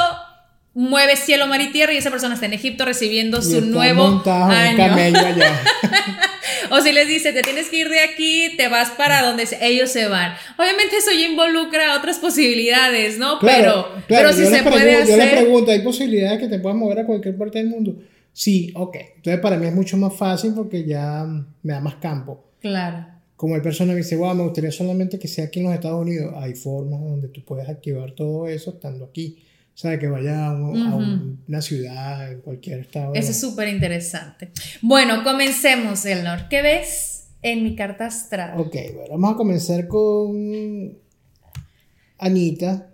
mueve 0.74 1.16
cielo, 1.16 1.46
mar 1.46 1.62
y 1.62 1.72
tierra, 1.72 1.94
y 1.94 1.98
esa 1.98 2.10
persona 2.10 2.34
está 2.34 2.48
en 2.48 2.54
Egipto 2.54 2.86
recibiendo 2.86 3.44
su 3.44 3.62
nuevo 3.62 4.24
año. 4.26 4.96
o 6.72 6.82
si 6.82 6.92
les 6.92 7.08
dice, 7.08 7.34
te 7.34 7.42
tienes 7.42 7.70
que 7.70 7.78
ir 7.78 7.90
de 7.90 8.00
aquí, 8.00 8.56
te 8.58 8.68
vas 8.68 8.92
para 8.92 9.22
donde 9.22 9.48
ellos 9.62 9.92
se 9.92 10.08
van. 10.08 10.34
Obviamente 10.58 10.98
eso 10.98 11.12
ya 11.12 11.28
involucra 11.28 11.98
otras 11.98 12.20
posibilidades, 12.20 13.18
¿no? 13.18 13.40
pero, 13.40 13.88
pero 14.08 14.34
si 14.34 14.46
se 14.46 14.64
puede 14.64 14.96
hacer... 14.96 15.18
Yo 15.20 15.26
le 15.26 15.32
pregunto, 15.32 15.72
¿hay 15.72 15.80
posibilidades 15.80 16.40
que 16.40 16.48
te 16.48 16.60
puedas 16.60 16.78
mover 16.78 17.00
a 17.00 17.06
cualquier 17.06 17.38
parte 17.38 17.60
del 17.60 17.68
mundo? 17.68 17.98
Sí, 18.34 18.72
ok. 18.76 18.96
Entonces 19.16 19.42
para 19.42 19.58
mí 19.58 19.66
es 19.66 19.74
mucho 19.74 19.98
más 19.98 20.16
fácil 20.16 20.54
porque 20.56 20.86
ya 20.86 21.26
me 21.64 21.74
da 21.74 21.80
más 21.80 21.96
campo. 21.96 22.44
Claro. 22.62 23.08
Como 23.36 23.56
el 23.56 23.62
persona 23.62 23.94
me 23.94 24.00
dice, 24.00 24.16
wow, 24.16 24.36
me 24.36 24.44
gustaría 24.44 24.72
solamente 24.72 25.18
que 25.18 25.28
sea 25.28 25.46
aquí 25.46 25.60
en 25.60 25.66
los 25.66 25.74
Estados 25.74 26.02
Unidos. 26.02 26.34
Hay 26.38 26.54
formas 26.54 27.02
donde 27.02 27.30
tú 27.30 27.44
puedes 27.44 27.68
activar 27.68 28.12
todo 28.12 28.48
eso 28.48 28.72
estando 28.72 29.06
aquí. 29.06 29.40
O 29.78 29.80
sea, 29.80 30.00
que 30.00 30.08
vaya 30.08 30.48
a, 30.48 30.54
una 30.56 31.62
ciudad, 31.62 32.32
en 32.32 32.42
cualquier 32.42 32.80
estado. 32.80 33.14
Eso 33.14 33.30
es 33.30 33.40
súper 33.40 33.68
interesante. 33.68 34.50
Bueno, 34.82 35.24
comencemos, 35.24 36.04
Elnor. 36.04 36.50
¿Qué 36.50 36.64
ves 36.64 37.28
en 37.44 37.64
mi 37.64 37.76
carta 37.76 38.08
astral? 38.08 38.60
Ok, 38.60 38.76
bueno, 38.96 39.12
vamos 39.12 39.34
a 39.34 39.38
comenzar 39.38 39.88
con 39.88 40.98
Anita. 42.18 42.90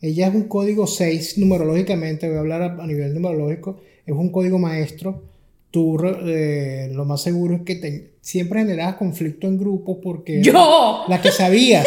Ella 0.00 0.28
es 0.28 0.34
un 0.34 0.48
código 0.48 0.86
6 0.86 1.36
numerológicamente, 1.36 2.28
voy 2.28 2.38
a 2.38 2.40
hablar 2.40 2.62
a 2.80 2.86
nivel 2.86 3.12
numerológico 3.12 3.80
es 4.06 4.14
un 4.14 4.30
código 4.30 4.58
maestro, 4.58 5.24
tú 5.70 5.98
eh, 6.04 6.88
lo 6.92 7.04
más 7.04 7.22
seguro 7.22 7.56
es 7.56 7.62
que 7.62 7.74
te, 7.74 8.12
siempre 8.20 8.60
generabas 8.60 8.94
conflicto 8.94 9.48
en 9.48 9.58
grupo 9.58 10.00
porque... 10.00 10.40
¡Yo! 10.42 11.04
La 11.08 11.20
que 11.20 11.32
sabías, 11.32 11.86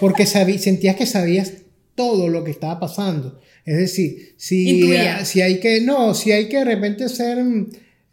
porque 0.00 0.26
sentías 0.26 0.96
que 0.96 1.06
sabías 1.06 1.52
todo 1.94 2.28
lo 2.28 2.42
que 2.42 2.50
estaba 2.50 2.80
pasando. 2.80 3.38
Es 3.68 3.76
decir, 3.76 4.32
si, 4.38 4.82
si 5.24 5.42
hay 5.42 5.60
que, 5.60 5.82
no, 5.82 6.14
si 6.14 6.32
hay 6.32 6.48
que 6.48 6.56
de 6.56 6.64
repente 6.64 7.04
hacer 7.04 7.36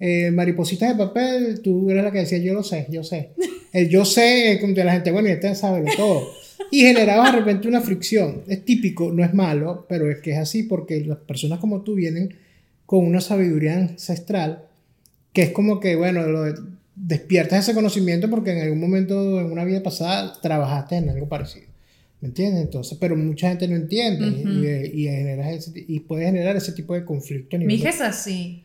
eh, 0.02 0.30
maripositas 0.32 0.90
de 0.90 1.06
papel, 1.06 1.62
tú 1.62 1.90
eres 1.90 2.04
la 2.04 2.12
que 2.12 2.20
decía, 2.20 2.40
yo 2.40 2.54
lo 2.54 2.62
sé, 2.62 2.88
yo 2.90 3.06
sé. 3.06 3.30
El 3.72 3.88
yo 3.88 4.04
sé 4.04 4.60
de 4.62 4.84
la 4.84 4.92
gente, 4.92 5.12
bueno, 5.12 5.30
y 5.30 5.32
este 5.32 5.56
sabe 5.56 5.86
todo. 5.96 6.30
Y 6.72 6.82
generaba 6.82 7.32
de 7.32 7.38
repente 7.38 7.70
una 7.70 7.80
fricción. 7.80 8.44
Es 8.50 8.66
típico, 8.66 9.14
no 9.14 9.24
es 9.24 9.34
malo, 9.34 9.86
pero 9.88 10.12
es 10.12 10.20
que 10.20 10.32
es 10.32 10.38
así 10.40 10.64
porque 10.64 11.00
las 11.02 11.20
personas 11.20 11.60
como 11.60 11.84
tú 11.84 11.96
vienen 11.96 12.36
con 12.86 13.06
una 13.06 13.22
sabiduría 13.22 13.78
ancestral 13.78 14.64
que 15.32 15.44
es 15.44 15.52
como 15.52 15.80
que, 15.80 15.96
bueno, 15.96 16.28
lo, 16.28 16.54
despiertas 16.96 17.64
ese 17.64 17.74
conocimiento 17.74 18.30
porque 18.30 18.52
en 18.52 18.62
algún 18.62 18.80
momento, 18.80 19.40
en 19.40 19.52
una 19.52 19.64
vida 19.64 19.84
pasada, 19.84 20.34
trabajaste 20.42 20.98
en 20.98 21.10
algo 21.10 21.30
parecido. 21.30 21.75
¿Me 22.22 22.30
entiendes? 22.30 22.64
Entonces, 22.64 22.98
pero 23.00 23.16
mucha 23.16 23.50
gente 23.50 23.68
no 23.68 23.76
entiende 23.76 24.28
y, 24.94 25.08
y, 25.88 26.00
puede 26.02 26.26
generar 26.26 26.56
ese 26.56 26.72
tipo 26.72 26.94
de 26.94 27.06
conflicto. 27.06 27.58
Mi 27.58 27.76
hija 27.76 27.90
es 27.90 28.02
así. 28.02 28.65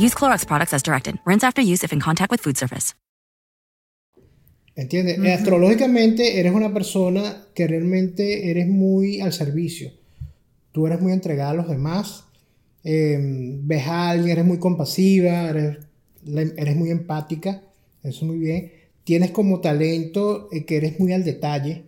Use 0.00 0.14
Clorox 0.14 0.46
products 0.46 0.72
as 0.72 0.82
directed. 0.82 1.18
Rinse 1.26 1.44
after 1.44 1.60
use 1.60 1.84
if 1.84 1.92
in 1.92 2.00
contact 2.00 2.30
with 2.30 2.40
food 2.40 2.56
surface. 2.56 2.94
¿Entiendes? 4.74 5.18
Astrológicamente 5.18 6.40
eres 6.40 6.54
una 6.54 6.72
persona 6.72 7.44
que 7.54 7.66
realmente 7.66 8.50
eres 8.50 8.66
muy 8.66 9.20
al 9.20 9.34
servicio. 9.34 9.90
Tú 10.72 10.86
eres 10.86 11.02
muy 11.02 11.12
entregada 11.12 11.50
a 11.50 11.54
los 11.54 11.68
demás. 11.68 12.24
Em, 12.82 13.66
ves 13.66 13.86
a 13.86 14.10
alguien, 14.10 14.30
eres 14.30 14.46
muy 14.46 14.58
compasiva, 14.58 15.50
eres, 15.50 15.78
eres 16.56 16.76
muy 16.76 16.90
empática. 16.90 17.62
Eso 18.02 18.24
muy 18.24 18.38
bien. 18.38 18.72
Tienes 19.04 19.32
como 19.32 19.60
talento 19.60 20.48
eh, 20.50 20.64
que 20.64 20.78
eres 20.78 20.98
muy 20.98 21.12
al 21.12 21.24
detalle. 21.24 21.84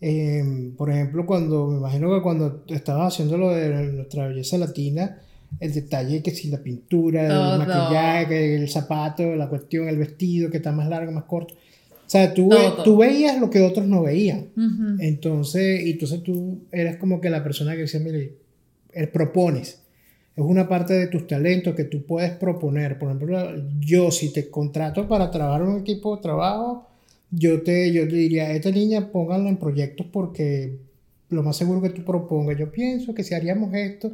Em, 0.00 0.74
por 0.74 0.90
ejemplo, 0.90 1.24
cuando 1.24 1.68
me 1.68 1.76
imagino 1.76 2.12
que 2.12 2.22
cuando 2.22 2.64
estabas 2.66 3.14
haciendo 3.14 3.38
lo 3.38 3.50
de 3.50 3.92
nuestra 3.92 4.26
belleza 4.26 4.58
latina, 4.58 5.22
el 5.60 5.72
detalle, 5.72 6.22
que 6.22 6.30
si 6.30 6.50
la 6.50 6.58
pintura, 6.58 7.54
el 7.54 7.58
maquillaje, 7.58 8.56
el 8.56 8.68
zapato, 8.68 9.34
la 9.34 9.48
cuestión, 9.48 9.88
el 9.88 9.98
vestido, 9.98 10.50
que 10.50 10.58
está 10.58 10.72
más 10.72 10.88
largo, 10.88 11.12
más 11.12 11.24
corto. 11.24 11.54
O 11.54 12.10
sea, 12.10 12.32
tú, 12.32 12.48
tú 12.84 12.96
veías 12.96 13.38
lo 13.38 13.50
que 13.50 13.60
otros 13.60 13.86
no 13.86 14.02
veían. 14.02 14.46
Entonces, 14.98 15.82
y 15.84 15.92
entonces 15.92 16.22
tú 16.22 16.60
eres 16.72 16.96
como 16.96 17.20
que 17.20 17.28
la 17.28 17.42
persona 17.42 17.74
que 17.74 17.82
dice, 17.82 18.00
mire, 18.00 18.32
él 18.92 19.08
propones. 19.08 19.80
Es 20.34 20.44
una 20.44 20.68
parte 20.68 20.94
de 20.94 21.08
tus 21.08 21.26
talentos 21.26 21.74
que 21.74 21.84
tú 21.84 22.06
puedes 22.06 22.30
proponer. 22.30 22.98
Por 22.98 23.08
ejemplo, 23.08 23.38
yo 23.80 24.10
si 24.10 24.32
te 24.32 24.48
contrato 24.48 25.06
para 25.08 25.30
trabajar 25.30 25.62
en 25.62 25.68
un 25.68 25.80
equipo 25.80 26.16
de 26.16 26.22
trabajo, 26.22 26.88
yo 27.30 27.62
te, 27.62 27.92
yo 27.92 28.08
te 28.08 28.14
diría, 28.14 28.52
esta 28.52 28.70
niña 28.70 29.10
pónganla 29.12 29.50
en 29.50 29.56
proyectos 29.58 30.06
porque 30.10 30.78
lo 31.30 31.42
más 31.42 31.56
seguro 31.56 31.82
que 31.82 31.90
tú 31.90 32.04
propongas, 32.04 32.56
yo 32.56 32.70
pienso 32.70 33.14
que 33.14 33.22
si 33.22 33.34
haríamos 33.34 33.74
esto, 33.74 34.10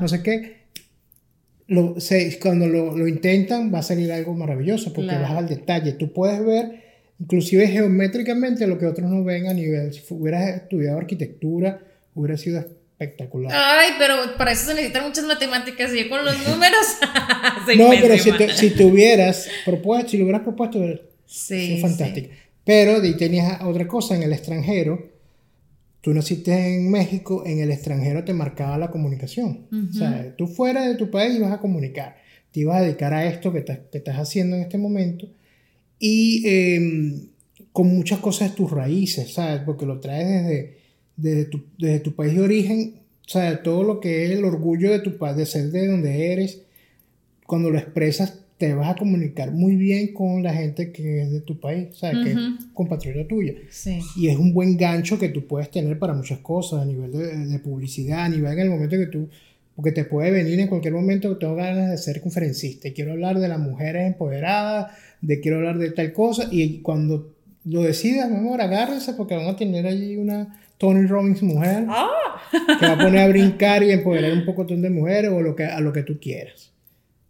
no 0.00 0.06
sé 0.06 0.22
qué, 0.22 0.57
lo, 1.68 1.96
cuando 2.40 2.66
lo, 2.66 2.96
lo, 2.96 3.06
intentan 3.06 3.72
va 3.72 3.80
a 3.80 3.82
salir 3.82 4.10
algo 4.10 4.34
maravilloso 4.34 4.92
porque 4.92 5.14
vas 5.14 5.30
al 5.30 5.48
detalle. 5.48 5.92
Tú 5.92 6.12
puedes 6.12 6.44
ver, 6.44 6.82
inclusive 7.20 7.68
geométricamente, 7.68 8.66
lo 8.66 8.78
que 8.78 8.86
otros 8.86 9.10
no 9.10 9.22
ven 9.22 9.46
a 9.48 9.52
nivel. 9.52 9.92
Si 9.92 10.02
hubieras 10.10 10.62
estudiado 10.62 10.98
arquitectura, 10.98 11.80
hubiera 12.14 12.38
sido 12.38 12.58
espectacular. 12.58 13.52
Ay, 13.54 13.90
pero 13.98 14.16
para 14.38 14.52
eso 14.52 14.66
se 14.66 14.74
necesitan 14.74 15.06
muchas 15.06 15.24
matemáticas 15.24 15.94
y 15.94 16.08
con 16.08 16.24
los 16.24 16.38
números. 16.48 16.86
no, 17.76 17.90
pero 18.00 18.16
si, 18.16 18.32
si 18.56 18.70
tuvieras 18.70 19.48
propuesto, 19.64 20.10
si 20.10 20.16
lo 20.16 20.24
hubieras 20.24 20.42
propuesto, 20.42 20.82
sí, 21.26 21.80
fantástico. 21.82 22.30
Pero 22.64 23.04
y 23.04 23.14
tenías 23.16 23.60
otra 23.62 23.86
cosa 23.86 24.16
en 24.16 24.22
el 24.22 24.32
extranjero 24.32 25.17
tú 26.00 26.14
naciste 26.14 26.52
en 26.52 26.90
México, 26.90 27.42
en 27.46 27.60
el 27.60 27.70
extranjero 27.70 28.24
te 28.24 28.34
marcaba 28.34 28.78
la 28.78 28.90
comunicación. 28.90 29.66
O 29.90 29.92
sea, 29.92 30.34
tú 30.36 30.46
fuera 30.46 30.86
de 30.88 30.94
tu 30.94 31.10
país 31.10 31.36
ibas 31.36 31.52
a 31.52 31.60
comunicar, 31.60 32.16
te 32.52 32.60
ibas 32.60 32.78
a 32.78 32.82
dedicar 32.82 33.12
a 33.14 33.26
esto 33.26 33.52
que, 33.52 33.58
estás 33.58 34.16
haciendo 34.16 34.56
en 34.56 34.62
este 34.62 34.78
momento 34.78 35.28
y 35.98 36.42
em, 36.46 37.28
con 37.72 37.88
muchas 37.88 38.20
cosas 38.20 38.50
de 38.50 38.56
tus 38.56 38.70
raíces, 38.70 39.32
¿sabes? 39.32 39.62
Porque 39.64 39.86
lo 39.86 40.00
traes 40.00 40.26
desde, 40.26 40.76
desde, 41.16 41.44
tu, 41.46 41.64
desde 41.78 42.00
tu 42.00 42.14
país 42.14 42.34
de 42.34 42.42
origen, 42.42 42.94
sea, 43.28 43.62
todo 43.62 43.84
lo 43.84 44.00
que 44.00 44.24
es 44.24 44.30
el 44.30 44.44
orgullo 44.44 44.90
de 44.90 45.00
tu 45.00 45.18
país, 45.18 45.36
de 45.36 45.46
ser 45.46 45.70
de 45.70 45.86
donde 45.86 46.32
eres, 46.32 46.62
cuando 47.46 47.70
lo 47.70 47.78
expresas 47.78 48.40
te 48.58 48.74
vas 48.74 48.90
a 48.90 48.96
comunicar 48.96 49.52
muy 49.52 49.76
bien 49.76 50.12
con 50.12 50.42
la 50.42 50.52
gente 50.52 50.90
que 50.90 51.22
es 51.22 51.30
de 51.30 51.40
tu 51.40 51.60
país, 51.60 51.88
o 51.92 51.94
sea, 51.94 52.10
que 52.10 52.32
es 52.32 52.38
compatriota 52.74 53.26
tuya. 53.28 53.54
Sí. 53.70 54.00
Y 54.16 54.28
es 54.28 54.36
un 54.36 54.52
buen 54.52 54.76
gancho 54.76 55.16
que 55.18 55.28
tú 55.28 55.46
puedes 55.46 55.70
tener 55.70 55.96
para 55.98 56.12
muchas 56.12 56.40
cosas, 56.40 56.82
a 56.82 56.84
nivel 56.84 57.12
de, 57.12 57.58
publicidad, 57.60 58.24
a 58.24 58.28
nivel 58.28 58.52
en 58.52 58.58
el 58.58 58.70
momento 58.70 58.96
que 58.96 59.06
tú, 59.06 59.28
porque 59.76 59.92
te 59.92 60.04
puede 60.04 60.32
venir 60.32 60.58
en 60.58 60.66
cualquier 60.66 60.92
momento, 60.92 61.38
tengo 61.38 61.54
ganas 61.54 61.88
de 61.88 61.98
ser 61.98 62.20
conferencista, 62.20 62.88
y 62.88 62.92
quiero 62.92 63.12
hablar 63.12 63.38
de 63.38 63.46
las 63.46 63.60
mujeres 63.60 64.08
empoderadas, 64.08 64.92
de 65.20 65.40
quiero 65.40 65.58
hablar 65.58 65.78
de 65.78 65.92
tal 65.92 66.12
cosa, 66.12 66.48
y 66.50 66.80
cuando 66.80 67.32
lo 67.64 67.82
decidas, 67.82 68.28
mi 68.28 68.38
amor, 68.38 68.60
agárrese 68.60 69.12
porque 69.12 69.36
van 69.36 69.46
a 69.46 69.56
tener 69.56 69.86
allí 69.86 70.16
una 70.16 70.58
Tony 70.78 71.06
Robbins 71.06 71.42
mujer 71.42 71.84
ah. 71.88 72.08
que 72.50 72.86
va 72.86 72.92
a 72.94 72.98
poner 72.98 73.20
a 73.20 73.28
brincar 73.28 73.82
y 73.84 73.92
empoderar 73.92 74.32
un 74.32 74.44
poco 74.44 74.64
de 74.64 74.90
mujeres 74.90 75.30
o 75.30 75.40
lo 75.40 75.54
que, 75.54 75.64
a 75.64 75.78
lo 75.80 75.92
que 75.92 76.02
tú 76.02 76.18
quieras. 76.20 76.72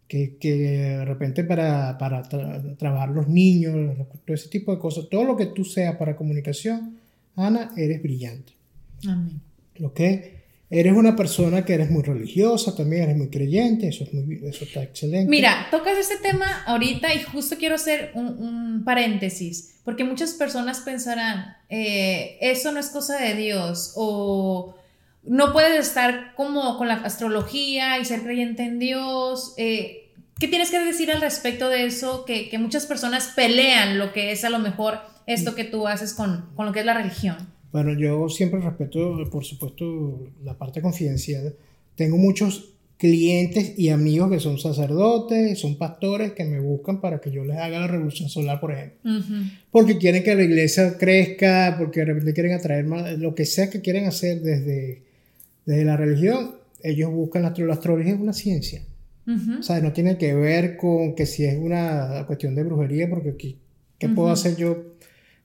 Que, 0.09 0.35
que 0.37 0.53
de 0.53 1.05
repente 1.05 1.45
para, 1.45 1.97
para 1.97 2.23
tra- 2.23 2.75
trabajar 2.75 3.09
los 3.09 3.29
niños, 3.29 3.95
todo 4.25 4.35
ese 4.35 4.49
tipo 4.49 4.73
de 4.73 4.79
cosas, 4.79 5.07
todo 5.09 5.23
lo 5.23 5.37
que 5.37 5.45
tú 5.45 5.63
seas 5.63 5.95
para 5.95 6.17
comunicación, 6.17 6.97
Ana, 7.37 7.71
eres 7.77 8.01
brillante. 8.03 8.51
Amén. 9.07 9.39
¿Ok? 9.81 10.01
Eres 10.71 10.93
una 10.93 11.15
persona 11.15 11.63
que 11.65 11.73
eres 11.73 11.89
muy 11.89 12.03
religiosa, 12.03 12.75
también 12.75 13.03
eres 13.03 13.17
muy 13.17 13.29
creyente, 13.29 13.87
eso, 13.87 14.03
es 14.03 14.13
muy, 14.13 14.39
eso 14.43 14.65
está 14.65 14.83
excelente. 14.83 15.29
Mira, 15.29 15.67
tocas 15.71 15.97
este 15.97 16.17
tema 16.21 16.63
ahorita 16.65 17.13
y 17.15 17.23
justo 17.23 17.55
quiero 17.57 17.75
hacer 17.75 18.11
un, 18.13 18.27
un 18.27 18.83
paréntesis, 18.83 19.79
porque 19.83 20.03
muchas 20.03 20.33
personas 20.33 20.81
pensarán, 20.81 21.55
eh, 21.69 22.37
eso 22.41 22.71
no 22.71 22.79
es 22.79 22.89
cosa 22.89 23.19
de 23.19 23.33
Dios 23.35 23.93
o 23.95 24.75
no 25.29 25.53
puedes 25.53 25.87
estar 25.87 26.33
como 26.35 26.75
con 26.77 26.87
la 26.87 26.95
astrología 26.95 27.99
y 27.99 28.05
ser 28.05 28.23
creyente 28.23 28.63
en 28.63 28.79
Dios. 28.79 29.53
eh, 29.57 30.09
¿Qué 30.39 30.47
tienes 30.47 30.71
que 30.71 30.79
decir 30.79 31.11
al 31.11 31.21
respecto 31.21 31.69
de 31.69 31.85
eso? 31.85 32.25
Que, 32.25 32.49
que 32.49 32.57
muchas 32.57 32.87
personas 32.87 33.33
pelean 33.35 33.99
lo 33.99 34.11
que 34.11 34.31
es 34.31 34.43
a 34.43 34.49
lo 34.49 34.57
mejor 34.57 34.97
esto 35.27 35.53
que 35.53 35.65
tú 35.65 35.87
haces 35.87 36.13
con, 36.13 36.49
con 36.55 36.65
lo 36.65 36.71
que 36.71 36.79
es 36.79 36.85
la 36.85 36.95
religión. 36.95 37.35
Bueno, 37.71 37.93
yo 37.93 38.27
siempre 38.29 38.59
respeto, 38.59 39.19
por 39.29 39.45
supuesto, 39.45 40.31
la 40.43 40.57
parte 40.57 40.81
confidencial. 40.81 41.53
Tengo 41.95 42.17
muchos 42.17 42.71
clientes 42.97 43.77
y 43.77 43.89
amigos 43.89 44.31
que 44.31 44.39
son 44.39 44.57
sacerdotes, 44.57 45.59
son 45.59 45.77
pastores 45.77 46.31
que 46.31 46.45
me 46.45 46.59
buscan 46.59 47.01
para 47.01 47.21
que 47.21 47.31
yo 47.31 47.43
les 47.45 47.57
haga 47.57 47.81
la 47.81 47.87
revolución 47.87 48.29
solar, 48.29 48.59
por 48.59 48.71
ejemplo. 48.71 49.11
Porque 49.69 49.99
quieren 49.99 50.23
que 50.23 50.33
la 50.33 50.43
iglesia 50.43 50.97
crezca, 50.97 51.75
porque 51.77 51.99
de 51.99 52.07
repente 52.07 52.33
quieren 52.33 52.53
atraer 52.53 52.85
más, 52.85 53.19
lo 53.19 53.35
que 53.35 53.45
sea 53.45 53.69
que 53.69 53.81
quieren 53.81 54.05
hacer 54.05 54.41
desde, 54.41 55.08
desde 55.69 55.85
la 55.85 55.95
religión, 55.97 56.55
ellos 56.81 57.11
buscan 57.11 57.43
la, 57.43 57.53
la 57.55 57.73
astrología 57.73 58.13
es 58.13 58.19
una 58.19 58.33
ciencia. 58.33 58.81
Ujú. 59.27 59.59
O 59.59 59.63
sea, 59.63 59.79
no 59.79 59.93
tiene 59.93 60.17
que 60.17 60.33
ver 60.33 60.75
con 60.77 61.13
que 61.15 61.25
si 61.25 61.45
es 61.45 61.57
una 61.57 62.23
cuestión 62.25 62.55
de 62.55 62.63
brujería, 62.63 63.07
porque 63.09 63.35
¿qué, 63.37 63.55
qué 63.99 64.09
puedo 64.09 64.29
hacer 64.29 64.55
yo? 64.55 64.77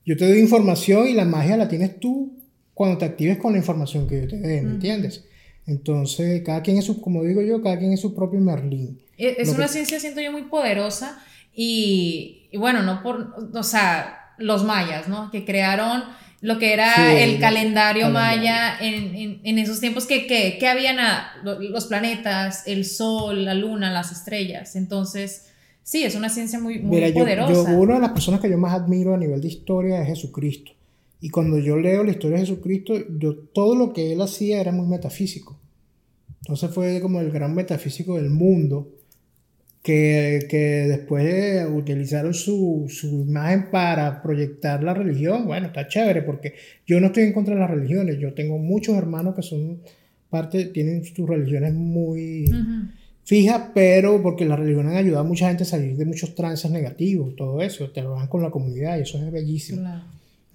Yo 0.05 0.17
te 0.17 0.27
doy 0.27 0.39
información 0.39 1.07
y 1.07 1.13
la 1.13 1.25
magia 1.25 1.57
la 1.57 1.67
tienes 1.67 1.99
tú 1.99 2.37
cuando 2.73 2.97
te 2.97 3.05
actives 3.05 3.37
con 3.37 3.51
la 3.53 3.59
información 3.59 4.07
que 4.07 4.21
yo 4.21 4.27
te 4.27 4.37
dé, 4.39 4.61
¿me 4.63 4.71
entiendes? 4.71 5.25
Entonces, 5.67 6.41
cada 6.43 6.61
quien 6.61 6.77
es 6.77 6.85
su, 6.85 6.99
como 7.01 7.23
digo 7.23 7.41
yo, 7.41 7.61
cada 7.61 7.77
quien 7.77 7.91
es 7.93 7.99
su 8.01 8.13
propio 8.15 8.39
Merlín. 8.39 8.99
Es 9.17 9.37
es 9.39 9.47
Lo 9.49 9.55
una 9.55 9.65
que- 9.65 9.71
ciencia, 9.73 9.99
siento 9.99 10.21
yo, 10.21 10.31
muy 10.31 10.43
poderosa 10.43 11.19
y, 11.53 12.47
y 12.51 12.57
bueno, 12.57 12.83
no 12.83 13.01
por, 13.03 13.33
o 13.53 13.63
sea, 13.63 14.33
los 14.37 14.63
mayas, 14.63 15.07
¿no? 15.07 15.31
Que 15.31 15.45
crearon 15.45 16.01
lo 16.45 16.59
que 16.59 16.73
era 16.73 16.93
Sí, 16.95 17.01
el 17.23 17.39
calendario, 17.39 18.03
calendario. 18.03 18.09
maya 18.09 18.77
en, 18.79 19.15
en- 19.15 19.39
en 19.43 19.57
esos 19.57 19.79
tiempos 19.79 20.05
que, 20.05 20.27
que, 20.27 20.57
que 20.59 20.67
habían 20.67 20.99
a- 20.99 21.31
los 21.43 21.85
planetas, 21.87 22.63
el 22.67 22.85
sol, 22.85 23.45
la 23.45 23.53
luna, 23.53 23.91
las 23.91 24.11
estrellas. 24.11 24.75
Entonces, 24.75 25.47
sí, 25.83 26.03
es 26.03 26.15
una 26.15 26.29
ciencia 26.29 26.59
muy, 26.59 26.79
muy 26.79 26.97
Mira, 26.97 27.09
yo, 27.09 27.15
poderosa. 27.23 27.71
yo- 27.71 27.77
una 27.79 27.95
de 27.95 28.01
las 28.01 28.11
personas 28.11 28.39
que 28.41 28.49
yo 28.49 28.57
más 28.57 28.73
admiro 28.73 29.13
a 29.13 29.17
nivel 29.17 29.41
de 29.41 29.47
historia 29.47 30.01
es 30.01 30.07
Jesucristo. 30.07 30.71
Y 31.21 31.29
cuando 31.29 31.57
yo 31.57 31.77
leo 31.77 32.03
la 32.03 32.11
historia 32.11 32.37
de 32.37 32.45
Jesucristo, 32.45 32.93
yo, 33.17 33.35
todo 33.35 33.75
lo 33.75 33.91
que 33.93 34.13
él 34.13 34.21
hacía 34.21 34.59
era 34.61 34.71
muy 34.71 34.85
metafísico. 34.87 35.57
Entonces 36.41 36.69
fue 36.71 36.99
como 37.01 37.21
el 37.21 37.31
gran 37.31 37.55
metafísico 37.55 38.17
del 38.17 38.29
mundo, 38.29 38.87
que, 39.85 40.47
que 40.49 40.87
después 40.87 41.67
utilizaron 41.71 42.33
su, 42.33 42.87
su 42.89 43.21
imagen 43.21 43.69
para 43.69 44.23
proyectar 44.23 44.83
la 44.83 44.95
religión. 44.95 45.45
Bueno, 45.45 45.67
está 45.67 45.87
chévere, 45.87 46.23
porque 46.23 46.55
yo 46.87 46.99
no 46.99 47.07
estoy 47.07 47.25
en 47.25 47.33
contra 47.33 47.53
de 47.53 47.61
las 47.61 47.69
religiones. 47.69 48.17
Yo 48.17 48.33
tengo 48.33 48.57
muchos 48.57 48.97
hermanos 48.97 49.35
que 49.35 49.43
son 49.43 49.81
parte, 50.31 50.65
tienen 50.65 51.03
sus 51.05 51.29
religiones 51.29 51.75
muy 51.75 52.45
Ujú. 52.49 52.89
fija, 53.25 53.71
pero 53.75 54.23
porque 54.23 54.43
las 54.45 54.57
religiones 54.57 54.93
han 54.93 54.97
ayudado 54.97 55.23
a 55.23 55.27
mucha 55.27 55.49
gente 55.49 55.63
a 55.63 55.67
salir 55.67 55.95
de 55.95 56.05
muchos 56.05 56.33
trances 56.33 56.71
negativos, 56.71 57.35
todo 57.35 57.61
eso, 57.61 57.91
trabajan 57.91 58.27
con 58.27 58.41
la 58.41 58.49
comunidad 58.49 58.97
y 58.97 59.01
eso 59.01 59.23
es 59.23 59.31
bellísimo, 59.31 59.81
Claro. 59.81 60.01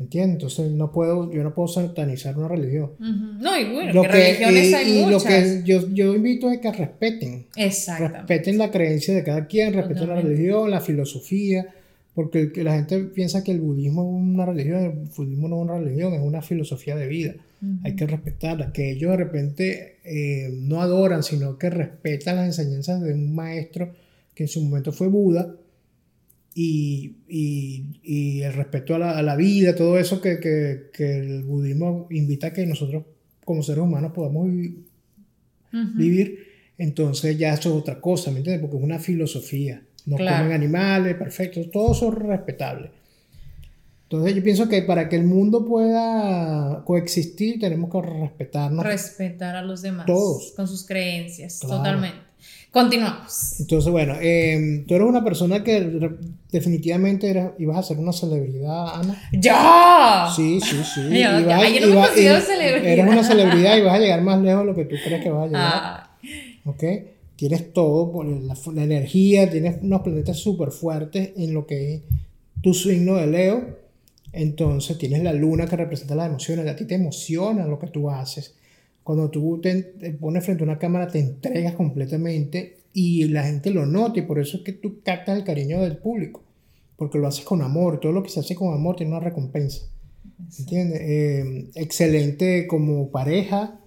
¿Entiendes? 0.00 0.35
Entonces 0.35 0.73
no 0.73 0.90
puedo, 0.90 1.30
yo 1.30 1.42
no 1.45 1.54
puedo 1.54 1.69
satanizar 1.69 2.37
una 2.37 2.49
religión. 2.49 2.92
No, 2.99 3.59
y 3.59 3.73
bueno, 3.73 3.92
Lo 3.92 4.02
que 4.02 4.09
religiones 4.09 4.71
y, 4.71 4.75
hay 4.75 4.99
y 4.99 5.11
lo 5.11 5.21
que 5.21 5.62
yo, 5.64 5.88
yo 5.92 6.14
invito 6.14 6.50
es 6.50 6.59
que 6.59 6.73
respeten, 6.73 7.47
respeten 7.54 8.59
la 8.59 8.71
creencia 8.71 9.14
de 9.14 9.23
cada 9.23 9.47
quien, 9.47 9.75
respeten 9.75 10.09
la 10.09 10.21
religión, 10.21 10.71
la 10.71 10.80
filosofía, 10.80 11.66
porque 12.14 12.51
la 12.57 12.75
gente 12.75 12.98
piensa 13.05 13.44
que 13.44 13.53
el 13.53 13.61
budismo 13.61 14.03
es 14.03 14.35
una 14.35 14.46
religión, 14.46 14.85
el 14.85 15.09
budismo 15.14 15.48
no 15.48 15.57
es 15.57 15.62
una 15.62 15.79
religión, 15.79 16.14
es 16.14 16.20
una 16.20 16.42
filosofía 16.42 16.96
de 16.96 17.07
vida. 17.07 17.35
Hay 17.85 17.94
que 17.94 18.07
respetarla, 18.07 18.72
que 18.72 18.90
ellos 18.90 19.11
de 19.11 19.16
repente 19.18 19.98
eh, 20.03 20.48
no 20.51 20.81
adoran, 20.81 21.22
sino 21.22 21.59
que 21.59 21.68
respetan 21.68 22.37
las 22.37 22.46
enseñanzas 22.46 23.03
de 23.03 23.12
un 23.12 23.35
maestro 23.35 23.92
que 24.35 24.44
en 24.44 24.48
su 24.48 24.62
momento 24.62 24.92
fue 24.92 25.09
Buda 25.09 25.55
y, 26.62 27.16
y- 27.29 28.01
y 28.03 28.42
el 28.42 28.53
respeto 28.53 28.94
a 28.94 28.99
la, 28.99 29.18
a 29.18 29.23
la 29.23 29.37
vida, 29.37 29.75
todo 29.75 29.99
eso 29.99 30.20
que, 30.20 30.38
que- 30.40 30.90
que 30.92 31.16
el 31.18 31.44
budismo 31.44 32.07
invita 32.11 32.49
a 32.49 32.53
que 32.53 32.66
nosotros 32.66 33.05
como 33.44 33.62
seres 33.62 33.83
humanos 33.83 34.12
podamos 34.14 34.49
vivir, 35.73 36.46
entonces 36.79 37.38
ya 37.38 37.55
eso 37.55 37.70
es 37.70 37.77
otra 37.77 38.01
cosa, 38.01 38.31
¿me 38.31 38.38
entiendes? 38.38 38.61
Porque 38.62 38.77
es 38.77 38.83
una 38.83 38.99
filosofía. 38.99 39.83
No 40.07 40.16
Claro. 40.16 40.38
comen 40.44 40.53
animales, 40.55 41.14
perfecto, 41.16 41.68
todo 41.70 41.92
eso 41.92 42.09
es 42.12 42.14
respetable. 42.18 42.90
Entonces 44.05 44.35
yo 44.35 44.42
pienso 44.42 44.68
que 44.68 44.83
para 44.83 45.09
que 45.09 45.16
el 45.16 45.25
mundo 45.25 45.64
pueda 45.64 46.83
coexistir 46.85 47.61
tenemos 47.61 47.90
que 47.92 48.01
respetarnos. 48.03 48.85
Respetar 48.85 49.55
a 49.57 49.62
los 49.62 49.83
demás. 49.83 50.07
Todos. 50.07 50.53
Con 50.57 50.66
sus 50.66 50.85
creencias. 50.85 51.61
Claro. 51.61 51.77
Totalmente. 51.77 52.18
Continuamos. 52.70 53.61
Entonces, 53.61 53.90
bueno, 53.90 54.14
eh, 54.20 54.85
tú 54.87 54.94
eres 54.94 55.09
una 55.09 55.24
persona 55.24 55.64
que 55.64 56.11
definitivamente 56.53 57.29
eras- 57.31 57.53
ibas 57.59 57.79
a 57.79 57.83
ser 57.83 57.98
una 57.98 58.12
celebridad, 58.12 58.94
Ana. 59.00 59.20
¡Ya! 59.33 60.29
Sí, 60.35 60.61
sí, 60.61 60.76
sí. 60.94 61.00
Ya, 61.18 61.40
Ibas- 61.40 61.46
ya, 61.48 61.68
yo 61.68 61.81
no 61.81 61.87
me 61.88 61.92
iba- 61.94 62.07
considero 62.07 62.38
y- 62.38 62.42
celebridad. 62.42 62.87
Eres 62.92 63.07
una 63.07 63.24
celebridad 63.24 63.76
y 63.76 63.81
vas 63.83 63.94
a 63.94 63.98
llegar 63.98 64.22
más 64.22 64.40
lejos 64.40 64.61
de 64.62 64.66
lo 64.66 64.74
que 64.74 64.85
tú 64.85 64.96
crees 65.05 65.22
que 65.22 65.31
vas 65.31 65.44
a 65.44 65.46
llegar. 65.46 65.62
Ah, 65.64 66.16
¿ok? 66.64 66.85
Tienes 67.37 67.72
todo, 67.72 68.22
la, 68.22 68.55
la 68.74 68.83
energía, 68.85 69.50
tienes 69.50 69.79
unos 69.83 70.03
planetas 70.03 70.38
súper 70.38 70.70
fuertes 70.70 71.31
en 71.37 71.55
lo 71.55 71.66
que 71.66 71.94
es 71.94 72.00
tu 72.62 72.74
signo 72.74 73.14
de 73.16 73.26
Leo. 73.26 73.81
Entonces 74.33 74.96
tienes 74.98 75.22
la 75.22 75.33
luna 75.33 75.66
que 75.66 75.76
representa 75.76 76.14
las 76.14 76.29
emociones, 76.29 76.68
a 76.68 76.76
ti 76.76 76.85
te 76.85 76.94
emociona 76.94 77.66
lo 77.66 77.79
que 77.79 77.88
tú 77.88 78.11
haces. 78.11 78.55
Cuando 79.03 79.31
tú 79.31 79.59
te, 79.63 79.83
te 79.83 80.11
pones 80.13 80.45
frente 80.45 80.63
a 80.63 80.67
una 80.67 80.79
cámara 80.79 81.09
te 81.09 81.19
entregas 81.19 81.75
completamente 81.75 82.77
y 82.93 83.25
la 83.29 83.45
gente 83.45 83.71
lo 83.71 83.87
nota 83.87 84.19
y 84.19 84.23
por 84.23 84.39
eso 84.39 84.59
es 84.59 84.63
que 84.63 84.73
tú 84.73 85.01
captas 85.05 85.39
el 85.39 85.45
cariño 85.45 85.81
del 85.83 85.97
público, 85.99 86.43
porque 86.97 87.19
lo 87.19 87.27
haces 87.27 87.45
con 87.45 87.63
amor, 87.63 87.99
todo 88.01 88.13
lo 88.13 88.23
que 88.23 88.29
se 88.31 88.41
hace 88.41 88.55
con 88.55 88.73
amor 88.75 88.97
tiene 88.97 89.13
una 89.13 89.21
recompensa. 89.25 89.83
¿Entiendes? 90.59 91.01
Eh, 91.03 91.71
excelente 91.75 92.67
como 92.67 93.11
pareja, 93.11 93.79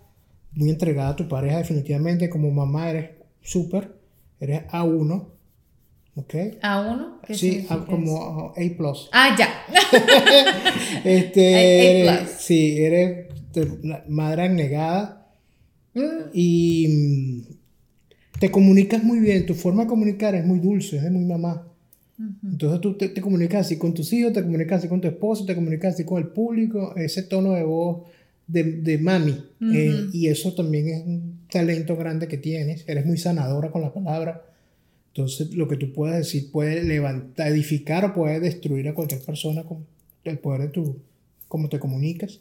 muy 0.54 0.70
entregada 0.70 1.10
a 1.10 1.16
tu 1.16 1.28
pareja 1.28 1.58
definitivamente, 1.60 2.30
como 2.30 2.52
mamá 2.52 2.90
eres 2.90 3.10
súper, 3.42 3.96
eres 4.40 4.62
A1, 4.72 5.26
¿ok? 6.16 6.36
¿A 6.62 6.82
uno? 6.82 7.20
¿Qué 7.26 7.34
Sí, 7.34 7.50
significa 7.52 7.74
A- 7.76 7.86
como? 7.86 8.54
A+. 8.56 8.78
plus. 8.78 9.10
Ah, 9.12 9.36
ya. 9.38 9.50
Este, 11.04 12.10
A- 12.10 12.28
sí, 12.28 12.78
eres 12.78 13.28
te- 13.54 13.78
la 13.88 14.04
madre 14.10 14.44
abnegada 14.44 15.28
y 16.34 16.88
mm, 16.90 18.40
te 18.40 18.52
comunicas 18.52 19.04
muy 19.04 19.20
bien, 19.20 19.46
tu 19.46 19.54
forma 19.54 19.84
de 19.84 19.90
comunicar 19.90 20.36
es 20.36 20.46
muy 20.46 20.60
dulce, 20.60 20.98
es 20.98 21.04
de 21.04 21.12
muy 21.12 21.24
mamá. 21.26 21.68
Entonces 22.52 22.82
tú 22.82 22.96
te, 22.98 23.10
te 23.10 23.22
comunicas 23.22 23.66
así 23.66 23.78
con 23.78 23.94
tus 23.94 24.12
hijos, 24.14 24.34
te 24.34 24.42
comunicas 24.44 24.80
así 24.80 24.88
con 24.88 25.02
tu 25.02 25.08
esposo, 25.08 25.46
te 25.46 25.56
comunicas 25.56 25.94
así 25.96 26.04
con 26.04 26.20
el 26.22 26.28
público, 26.30 26.94
ese 26.96 27.24
tono 27.24 27.54
de 27.54 27.64
voz 27.64 28.04
de, 28.48 28.64
de 28.64 28.98
mami. 28.98 29.32
Eh, 29.62 30.10
y 30.14 30.28
eso 30.28 30.54
también 30.54 30.88
es 30.90 31.06
un 31.06 31.40
talento 31.50 31.96
grande 31.96 32.28
que 32.28 32.38
tienes, 32.38 32.84
eres 32.88 33.06
muy 33.06 33.18
sanadora 33.18 33.72
con 33.72 33.82
la 33.82 33.94
palabra. 33.94 34.42
Entonces 35.10 35.54
lo 35.54 35.68
que 35.68 35.78
tú 35.78 35.92
puedes 35.94 36.18
decir 36.18 36.52
puede 36.52 36.84
levantar, 36.84 37.48
edificar 37.52 38.04
o 38.06 38.14
puede 38.14 38.40
destruir 38.40 38.88
a 38.88 38.94
cualquier 38.96 39.22
persona 39.22 39.64
con 39.64 39.86
el 40.24 40.40
poder 40.40 40.62
de 40.62 40.68
tu, 40.70 40.98
cómo 41.48 41.70
te 41.70 41.80
comunicas. 41.80 42.40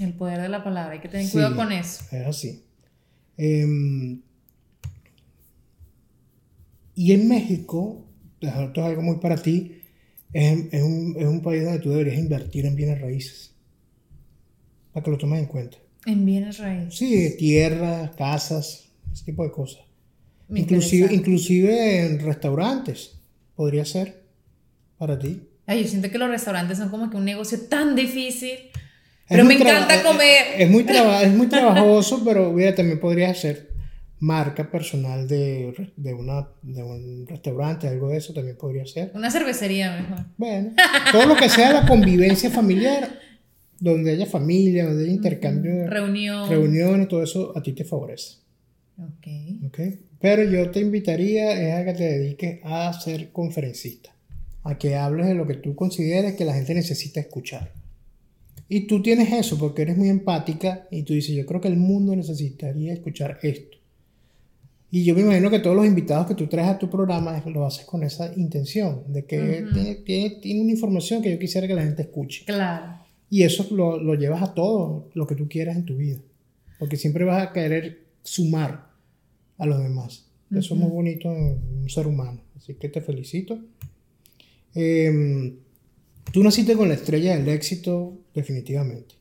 El 0.00 0.12
poder 0.14 0.40
de 0.42 0.48
la 0.48 0.62
palabra. 0.62 0.92
Hay 0.94 1.00
que 1.00 1.08
tener 1.08 1.26
Sí. 1.26 1.32
cuidado 1.32 1.56
con 1.56 1.72
eso. 1.72 2.04
Es 2.12 2.26
así. 2.26 2.62
Em, 3.38 4.20
y 6.94 7.12
en 7.12 7.28
México, 7.28 8.06
esto 8.40 8.80
es 8.80 8.86
algo 8.86 9.02
muy 9.02 9.16
para 9.18 9.36
ti, 9.36 9.80
es, 10.32 10.58
es 10.72 10.82
un, 10.82 11.14
es 11.18 11.26
un 11.26 11.42
país 11.42 11.64
donde 11.64 11.80
tú 11.80 11.90
deberías 11.90 12.18
invertir 12.18 12.66
en 12.66 12.76
bienes 12.76 13.00
raíces. 13.00 13.54
Para 14.92 15.04
que 15.04 15.10
lo 15.10 15.18
tomes 15.18 15.40
en 15.40 15.46
cuenta. 15.46 15.76
En 16.06 16.24
bienes 16.24 16.58
raíces. 16.58 16.96
Sí, 16.98 17.36
tierras, 17.38 18.14
casas, 18.16 18.88
ese 19.12 19.24
tipo 19.24 19.44
de 19.44 19.50
cosas. 19.50 19.82
Me 20.48 20.60
Inclusive, 20.60 21.12
inclusive 21.12 22.06
en 22.06 22.20
restaurantes, 22.20 23.18
podría 23.56 23.84
ser 23.84 24.22
para 24.96 25.18
ti. 25.18 25.42
Ay, 25.66 25.82
yo 25.82 25.88
siento 25.88 26.08
que 26.10 26.18
los 26.18 26.30
restaurantes 26.30 26.78
son 26.78 26.88
como 26.90 27.10
que 27.10 27.16
un 27.16 27.24
negocio 27.24 27.60
tan 27.62 27.96
difícil. 27.96 28.52
Pero 29.28 29.44
muy 29.44 29.56
me 29.56 29.60
encanta 29.60 29.96
eh, 29.96 30.02
comer. 30.02 30.44
Es 30.58 30.70
muy, 30.70 30.84
traba- 30.84 31.22
es 31.22 31.32
muy 31.34 31.46
trabajoso, 31.54 32.22
pero 32.24 32.52
mira, 32.52 32.74
también 32.74 33.00
podría 33.00 33.34
ser. 33.34 33.70
marca 34.18 34.70
personal 34.70 35.28
de, 35.28 35.74
de, 35.96 36.14
una, 36.14 36.48
de 36.62 36.82
un 36.82 37.26
restaurante, 37.26 37.86
algo 37.86 38.08
de 38.08 38.16
eso 38.16 38.32
también 38.32 38.56
podría 38.56 38.86
ser. 38.86 39.10
Una 39.14 39.30
cervecería 39.30 39.92
mejor. 40.00 40.24
Bueno, 40.38 40.70
todo 41.12 41.26
lo 41.26 41.36
que 41.36 41.48
sea 41.50 41.72
la 41.72 41.86
convivencia 41.86 42.48
familiar, 42.50 43.18
donde 43.78 44.12
haya 44.12 44.24
familia, 44.26 44.86
donde 44.86 45.04
haya 45.04 45.12
intercambio, 45.12 45.86
Reunión. 45.86 46.48
reuniones, 46.48 47.08
todo 47.08 47.22
eso 47.22 47.52
a 47.56 47.62
ti 47.62 47.72
te 47.72 47.84
favorece. 47.84 48.36
Ok. 48.98 49.26
¿ok? 49.66 49.78
Pero 50.18 50.44
yo 50.44 50.70
te 50.70 50.80
invitaría 50.80 51.52
es 51.52 51.74
a 51.74 51.84
que 51.84 51.92
te 51.98 52.04
dediques 52.18 52.60
a 52.64 52.90
ser 52.98 53.30
conferencista, 53.32 54.10
a 54.64 54.78
que 54.78 54.96
hables 54.96 55.26
de 55.26 55.34
lo 55.34 55.46
que 55.46 55.54
tú 55.54 55.74
consideres 55.74 56.36
que 56.36 56.46
la 56.46 56.54
gente 56.54 56.72
necesita 56.74 57.20
escuchar. 57.20 57.72
Y 58.68 58.86
tú 58.86 59.00
tienes 59.00 59.32
eso 59.32 59.58
porque 59.58 59.82
eres 59.82 59.96
muy 59.96 60.08
empática 60.08 60.88
y 60.90 61.02
tú 61.02 61.14
dices, 61.14 61.36
yo 61.36 61.46
creo 61.46 61.60
que 61.60 61.68
el 61.68 61.76
mundo 61.76 62.16
necesitaría 62.16 62.92
escuchar 62.92 63.38
esto. 63.42 63.76
Y 64.90 65.04
yo 65.04 65.14
me 65.14 65.22
imagino 65.22 65.50
que 65.50 65.58
todos 65.58 65.76
los 65.76 65.86
invitados 65.86 66.26
que 66.26 66.34
tú 66.34 66.46
traes 66.46 66.68
a 66.68 66.78
tu 66.78 66.88
programa 66.88 67.42
lo 67.46 67.66
haces 67.66 67.84
con 67.84 68.02
esa 68.02 68.32
intención, 68.36 69.02
de 69.08 69.24
que 69.24 69.66
tiene, 69.72 69.94
tiene, 69.96 70.30
tiene 70.40 70.60
una 70.60 70.72
información 70.72 71.22
que 71.22 71.30
yo 71.30 71.38
quisiera 71.38 71.66
que 71.66 71.74
la 71.74 71.82
gente 71.82 72.02
escuche. 72.02 72.44
Claro. 72.44 73.00
Y 73.28 73.42
eso 73.42 73.66
lo, 73.72 73.98
lo 73.98 74.14
llevas 74.14 74.42
a 74.42 74.54
todo 74.54 75.10
lo 75.14 75.26
que 75.26 75.34
tú 75.34 75.48
quieras 75.48 75.76
en 75.76 75.84
tu 75.84 75.96
vida. 75.96 76.18
Porque 76.78 76.96
siempre 76.96 77.24
vas 77.24 77.42
a 77.42 77.52
querer 77.52 78.06
sumar 78.22 78.90
a 79.58 79.66
los 79.66 79.82
demás. 79.82 80.26
Eso 80.50 80.74
es 80.74 80.80
muy 80.80 80.90
bonito 80.90 81.32
en 81.32 81.60
un 81.82 81.88
ser 81.88 82.06
humano. 82.06 82.40
Así 82.56 82.74
que 82.74 82.88
te 82.88 83.00
felicito. 83.00 83.58
Eh, 84.74 85.56
tú 86.32 86.42
naciste 86.44 86.76
con 86.76 86.88
la 86.88 86.94
estrella 86.94 87.36
del 87.36 87.48
éxito, 87.48 88.16
definitivamente. 88.36 89.16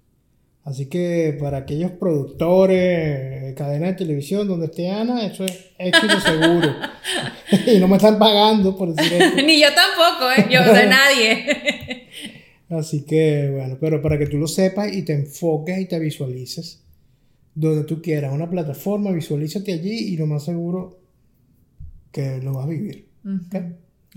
Así 0.66 0.88
que 0.88 1.38
para 1.40 1.60
aquellos 1.60 1.92
productores, 1.92 3.54
cadena 3.56 3.88
de 3.88 3.94
televisión 3.94 4.48
donde 4.48 4.66
esté 4.66 4.90
Ana, 4.90 5.26
eso 5.26 5.46
es 5.46 5.72
éxito 5.78 6.20
seguro. 6.26 6.76
y 7.68 7.80
no 7.80 7.88
me 7.88 7.96
están 7.96 8.20
pagando 8.20 8.76
por 8.76 8.94
decir 8.94 9.14
esto. 9.14 9.42
Ni 9.46 9.62
yo 9.62 9.68
tampoco, 9.74 10.32
¿eh? 10.32 10.48
Yo 10.52 10.62
de 10.74 10.86
nadie. 10.88 12.08
Así 12.70 13.06
que 13.06 13.52
bueno, 13.52 13.78
pero 13.80 14.02
para 14.02 14.18
que 14.18 14.26
tú 14.26 14.38
lo 14.38 14.48
sepas 14.48 14.92
y 14.92 15.04
te 15.04 15.14
enfoques 15.14 15.80
y 15.80 15.86
te 15.86 16.00
visualices 16.00 16.84
donde 17.54 17.86
tú 17.86 18.02
quieras, 18.02 18.34
una 18.34 18.50
plataforma, 18.50 19.12
visualízate 19.12 19.72
allí 19.72 20.14
y 20.14 20.18
lo 20.18 20.28
más 20.28 20.44
seguro 20.44 21.00
que 22.12 22.40
lo 22.42 22.54
vas 22.54 22.66
a 22.66 22.70
vivir. 22.70 23.08
¿ok? 23.24 23.56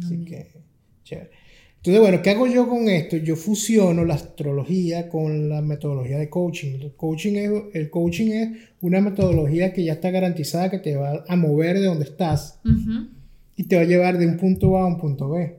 Así 0.03 0.25
que, 0.25 0.49
chévere. 1.05 1.31
Entonces, 1.79 2.01
bueno, 2.01 2.23
¿qué 2.23 2.31
hago 2.31 2.47
yo 2.47 2.69
con 2.69 2.89
esto? 2.89 3.17
Yo 3.17 3.37
fusiono 3.37 4.05
la 4.05 4.15
astrología 4.15 5.09
con 5.09 5.49
la 5.49 5.63
metodología 5.63 6.19
de 6.19 6.29
coaching. 6.29 6.81
El 6.81 6.93
coaching 6.97 7.35
es, 7.35 7.51
el 7.73 7.89
coaching 7.89 8.31
es 8.33 8.49
una 8.81 9.01
metodología 9.01 9.73
que 9.73 9.85
ya 9.85 9.93
está 9.95 10.11
garantizada 10.11 10.71
que 10.71 10.79
te 10.79 10.97
va 10.97 11.25
a 11.27 11.37
mover 11.37 11.79
de 11.79 11.87
donde 11.87 12.05
estás 12.05 12.59
Ujú. 12.65 13.07
y 13.57 13.65
te 13.65 13.77
va 13.77 13.83
a 13.83 13.87
llevar 13.87 14.19
de 14.19 14.27
un 14.27 14.37
punto 14.37 14.77
A 14.77 14.83
a 14.83 14.87
un 14.87 14.99
punto 14.99 15.29
B. 15.31 15.57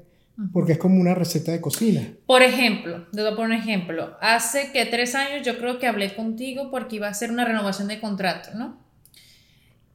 Porque 0.53 0.71
es 0.71 0.77
como 0.77 1.01
una 1.01 1.13
receta 1.13 1.51
de 1.51 1.59
cocina. 1.59 2.13
Por 2.25 2.41
ejemplo, 2.43 3.07
te 3.11 3.21
voy 3.21 3.31
a 3.31 3.35
poner 3.35 3.57
un 3.57 3.63
ejemplo. 3.63 4.15
Hace 4.21 4.71
que 4.71 4.85
tres 4.85 5.13
años 5.13 5.45
yo 5.45 5.57
creo 5.57 5.79
que 5.79 5.87
hablé 5.87 6.15
contigo 6.15 6.71
porque 6.71 6.95
iba 6.95 7.07
a 7.07 7.11
hacer 7.11 7.29
una 7.29 7.43
renovación 7.43 7.89
de 7.89 7.99
contrato, 7.99 8.51
¿no? 8.55 8.77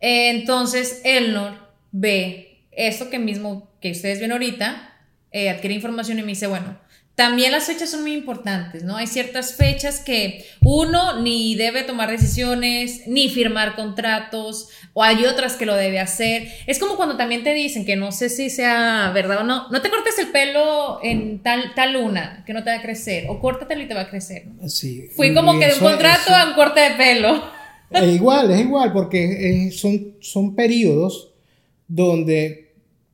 Entonces, 0.00 1.00
Elnor 1.04 1.52
ve 1.92 2.58
esto 2.72 3.08
que 3.08 3.18
mismo 3.18 3.70
que 3.80 3.92
ustedes 3.92 4.20
ven 4.20 4.32
ahorita, 4.32 4.93
eh, 5.34 5.50
adquiere 5.50 5.74
información 5.74 6.18
y 6.18 6.22
me 6.22 6.28
dice, 6.28 6.46
bueno, 6.46 6.78
también 7.16 7.52
las 7.52 7.64
fechas 7.66 7.90
son 7.90 8.02
muy 8.02 8.12
importantes, 8.12 8.82
¿no? 8.82 8.96
Hay 8.96 9.06
ciertas 9.06 9.54
fechas 9.54 10.00
que 10.00 10.44
uno 10.62 11.20
ni 11.22 11.54
debe 11.54 11.82
tomar 11.84 12.10
decisiones, 12.10 13.02
ni 13.06 13.28
firmar 13.28 13.76
contratos, 13.76 14.68
o 14.94 15.02
hay 15.04 15.24
otras 15.24 15.54
que 15.54 15.64
lo 15.64 15.76
debe 15.76 16.00
hacer. 16.00 16.48
Es 16.66 16.80
como 16.80 16.96
cuando 16.96 17.16
también 17.16 17.44
te 17.44 17.54
dicen, 17.54 17.84
que 17.86 17.94
no 17.94 18.10
sé 18.10 18.28
si 18.30 18.50
sea 18.50 19.12
verdad 19.14 19.42
o 19.42 19.44
no, 19.44 19.68
no 19.70 19.80
te 19.80 19.90
cortes 19.90 20.18
el 20.18 20.28
pelo 20.32 20.98
en 21.04 21.40
tal, 21.40 21.72
tal 21.76 21.92
luna, 21.92 22.42
que 22.46 22.52
no 22.52 22.64
te 22.64 22.70
va 22.70 22.76
a 22.78 22.82
crecer, 22.82 23.26
o 23.28 23.38
córtatelo 23.38 23.82
y 23.84 23.86
te 23.86 23.94
va 23.94 24.00
a 24.02 24.10
crecer. 24.10 24.46
¿no? 24.48 24.64
Así. 24.66 25.06
Fui 25.14 25.32
como 25.34 25.56
que 25.60 25.66
de 25.68 25.74
un 25.74 25.78
contrato 25.80 26.22
eso- 26.30 26.34
a 26.34 26.48
un 26.48 26.54
corte 26.54 26.80
de 26.80 26.90
pelo. 26.96 27.44
Es 27.92 28.12
igual, 28.12 28.50
es 28.50 28.60
igual, 28.60 28.92
porque 28.92 29.66
eh, 29.68 29.70
son, 29.70 30.16
son 30.20 30.56
periodos 30.56 31.30
donde 31.86 32.63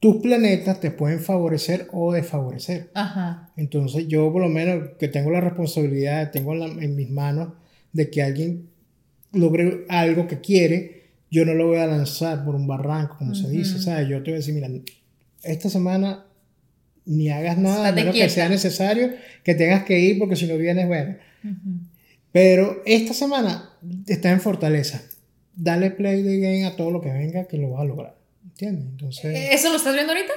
tus 0.01 0.17
planetas 0.23 0.81
te 0.81 0.91
pueden 0.91 1.21
favorecer 1.21 1.87
o 1.93 2.13
desfavorecer. 2.13 2.91
Ajá. 2.95 3.53
Entonces 3.57 4.09
yo 4.09 4.33
por 4.33 4.43
lo 4.43 4.49
menos 4.49 4.91
que 4.99 5.09
tengo 5.09 5.31
la 5.31 5.41
responsabilidad, 5.41 6.31
tengo 6.31 6.55
en, 6.55 6.61
la- 6.61 6.85
en 6.85 6.97
mis 6.97 7.11
manos 7.11 7.53
de 7.93 8.11
que 8.11 8.23
alguien 8.23 8.71
logre 9.33 9.85
algo 9.89 10.27
que 10.27 10.41
quiere, 10.41 11.11
yo 11.31 11.45
no 11.45 11.55
lo 11.55 11.67
voy 11.69 11.79
a 11.79 11.87
lanzar 11.87 12.45
por 12.45 12.55
un 12.55 12.67
barranco, 12.67 13.17
como 13.19 13.35
se 13.35 13.49
dice, 13.51 13.79
¿sabes? 13.81 14.09
Yo 14.09 14.17
te 14.23 14.31
voy 14.31 14.33
a 14.33 14.37
decir, 14.37 14.55
mira, 14.55 14.69
esta 15.45 15.69
semana 15.71 16.25
ni 17.07 17.29
hagas 17.31 17.59
nada, 17.59 17.89
a 17.89 17.93
menos 17.93 18.15
que 18.25 18.29
sea 18.31 18.49
necesario, 18.49 19.11
que 19.45 19.55
tengas 19.55 19.85
que 19.85 20.01
ir, 20.01 20.19
porque 20.19 20.35
si 20.37 20.47
no 20.47 20.57
vienes, 20.57 20.87
bueno. 20.89 21.17
Pero 22.33 22.83
esta 22.87 23.13
semana 23.15 23.71
estás 24.07 24.33
en 24.33 24.41
fortaleza. 24.41 25.03
Dale 25.55 25.91
play 25.91 26.23
de 26.23 26.39
game 26.39 26.65
a 26.65 26.77
todo 26.77 26.91
lo 26.91 27.01
que 27.01 27.11
venga, 27.11 27.45
que 27.47 27.59
lo 27.59 27.71
vas 27.71 27.83
a 27.83 27.85
lograr. 27.85 28.17
¿Entiendes? 28.61 28.89
Entonces... 28.91 29.49
¿Eso 29.53 29.71
lo 29.71 29.77
estás 29.77 29.95
viendo 29.95 30.13
ahorita? 30.13 30.33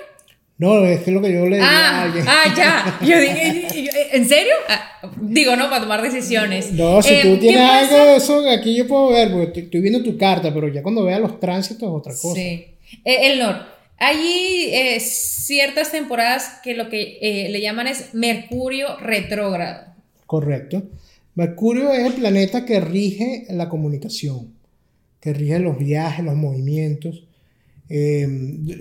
No, 0.58 0.86
es 0.86 1.00
que 1.02 1.10
es 1.10 1.14
lo 1.14 1.22
que 1.22 1.34
yo 1.34 1.46
le 1.48 1.58
digo 1.58 1.68
a 1.68 1.70
Ah, 1.70 2.04
alguien. 2.04 2.26
ah, 2.28 2.54
ya. 2.56 3.00
Yo 3.06 3.20
dije, 3.20 3.68
¿en 4.16 4.30
serio? 4.30 4.54
Ah, 4.70 5.02
digo, 5.20 5.56
no, 5.58 5.68
para 5.70 5.82
tomar 5.82 6.02
decisiones. 6.02 6.72
No, 6.72 7.02
si 7.02 7.16
Eh, 7.16 7.20
tú 7.24 7.34
¿qué 7.34 7.38
tienes 7.40 7.70
algo 7.70 7.98
de 8.06 8.16
eso, 8.16 8.50
aquí 8.50 8.76
yo 8.78 8.88
puedo 8.88 9.10
ver, 9.10 9.30
porque 9.32 9.46
estoy, 9.48 9.64
estoy 9.64 9.82
viendo 9.82 10.04
tu 10.04 10.18
carta, 10.18 10.54
pero 10.54 10.68
ya 10.70 10.82
cuando 10.84 11.04
vea 11.04 11.20
los 11.20 11.40
tránsitos 11.40 11.82
es 11.84 11.90
otra 11.90 12.14
cosa. 12.14 12.36
Sí. 12.36 12.66
Eh, 13.04 13.32
el. 13.34 13.42
Hay 13.98 14.70
eh, 14.72 15.00
ciertas 15.02 15.92
temporadas 15.92 16.60
que 16.64 16.76
lo 16.76 16.88
que 16.88 17.18
eh, 17.22 17.50
le 17.50 17.60
llaman 17.60 17.88
es 17.88 18.14
Mercurio 18.14 18.96
retrógrado. 19.00 19.86
Correcto. 20.28 20.84
Mercurio 21.36 21.92
es 21.92 22.06
el 22.06 22.14
planeta 22.14 22.64
que 22.64 22.80
rige 22.80 23.46
la 23.50 23.68
comunicación, 23.70 24.54
que 25.20 25.34
rige 25.34 25.60
los 25.60 25.78
viajes, 25.78 26.24
los 26.24 26.36
movimientos. 26.36 27.24
Eh, 27.96 28.28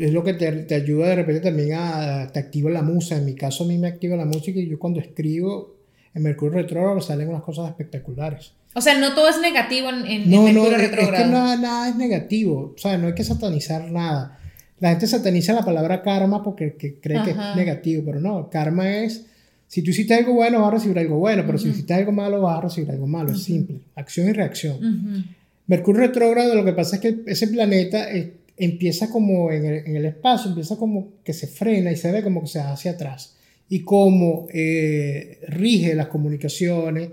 es 0.00 0.10
lo 0.10 0.24
que 0.24 0.32
te, 0.32 0.50
te 0.50 0.74
ayuda 0.74 1.08
de 1.08 1.16
repente 1.16 1.42
también 1.42 1.72
a, 1.74 2.28
te 2.32 2.38
activa 2.40 2.70
la 2.70 2.80
musa. 2.80 3.18
En 3.18 3.26
mi 3.26 3.34
caso 3.34 3.64
a 3.64 3.66
mí 3.66 3.76
me 3.76 3.88
activa 3.88 4.16
la 4.16 4.24
música 4.24 4.58
y 4.58 4.66
yo 4.66 4.78
cuando 4.78 5.00
escribo 5.00 5.74
en 6.14 6.22
Mercurio 6.22 6.58
retrógrado 6.60 6.98
salen 7.02 7.28
unas 7.28 7.42
cosas 7.42 7.68
espectaculares. 7.68 8.52
O 8.74 8.80
sea, 8.80 8.96
no 8.98 9.14
todo 9.14 9.28
es 9.28 9.38
negativo 9.38 9.90
en, 9.90 10.06
en- 10.06 10.30
No, 10.30 10.38
no, 10.38 10.44
Mercurio 10.44 10.76
es, 10.78 10.82
es 10.84 10.88
que 10.88 10.96
retrógrado. 10.96 11.30
nada, 11.30 11.56
nada 11.58 11.88
es 11.90 11.96
negativo. 11.96 12.72
O 12.74 12.78
sea, 12.78 12.96
no 12.96 13.08
hay 13.08 13.12
que 13.14 13.22
satanizar 13.24 13.90
nada. 13.90 14.38
La 14.80 14.90
gente 14.92 15.06
sataniza 15.06 15.52
la 15.52 15.62
palabra 15.62 16.00
karma 16.02 16.42
porque 16.42 16.74
que 16.76 16.94
cree 16.98 17.22
que 17.22 17.32
es 17.32 17.36
Ajá. 17.36 17.54
negativo, 17.54 18.02
pero 18.06 18.18
no, 18.18 18.48
karma 18.48 18.90
es, 18.96 19.26
si 19.68 19.82
tú 19.82 19.90
hiciste 19.90 20.14
algo 20.14 20.32
bueno 20.32 20.60
vas 20.62 20.68
a 20.68 20.74
recibir 20.76 20.98
algo 20.98 21.18
bueno, 21.18 21.42
pero 21.44 21.58
si 21.58 21.68
hiciste 21.68 21.92
algo 21.92 22.12
malo 22.12 22.40
vas 22.40 22.58
a 22.58 22.62
recibir 22.62 22.90
algo 22.90 23.06
malo, 23.06 23.32
es 23.32 23.42
simple, 23.42 23.76
acción 23.94 24.28
y 24.28 24.32
reacción. 24.32 24.76
Ujú. 24.76 25.22
Mercurio 25.66 26.00
retrógrado, 26.00 26.54
lo 26.54 26.64
que 26.64 26.72
pasa 26.72 26.96
es 26.96 27.02
que 27.02 27.20
ese 27.26 27.46
planeta 27.48 28.10
eh, 28.10 28.32
empieza 28.64 29.10
como 29.10 29.50
en 29.50 29.64
el, 29.64 29.86
en 29.86 29.96
el 29.96 30.04
espacio, 30.06 30.48
empieza 30.50 30.76
como 30.76 31.14
que 31.24 31.32
se 31.32 31.46
frena 31.46 31.90
y 31.92 31.96
se 31.96 32.10
ve 32.12 32.22
como 32.22 32.40
que 32.42 32.46
se 32.48 32.58
va 32.58 32.72
hacia 32.72 32.92
atrás. 32.92 33.36
Y 33.68 33.80
como 33.80 34.46
eh, 34.52 35.38
rige 35.48 35.94
las 35.94 36.08
comunicaciones, 36.08 37.10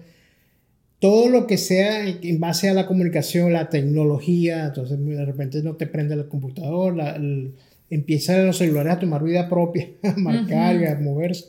todo 1.00 1.30
lo 1.30 1.48
que 1.48 1.58
sea 1.58 2.08
en 2.08 2.18
en 2.24 2.40
base 2.40 2.70
a 2.70 2.74
la 2.74 2.86
comunicación, 2.86 3.54
la 3.54 3.70
tecnología, 3.70 4.66
entonces 4.66 4.98
de 5.06 5.26
repente 5.26 5.64
no 5.64 5.76
te 5.76 5.88
prende 5.88 6.16
el 6.16 6.28
computador, 6.28 6.96
la- 6.96 7.16
el- 7.16 7.54
empiezan 7.90 8.46
los 8.46 8.58
celulares 8.58 8.94
a 8.94 9.00
tomar 9.00 9.24
vida 9.24 9.48
propia, 9.50 9.88
a 10.04 10.16
marcar 10.18 10.80
y 10.82 10.86
a 10.86 10.96
moverse. 11.00 11.46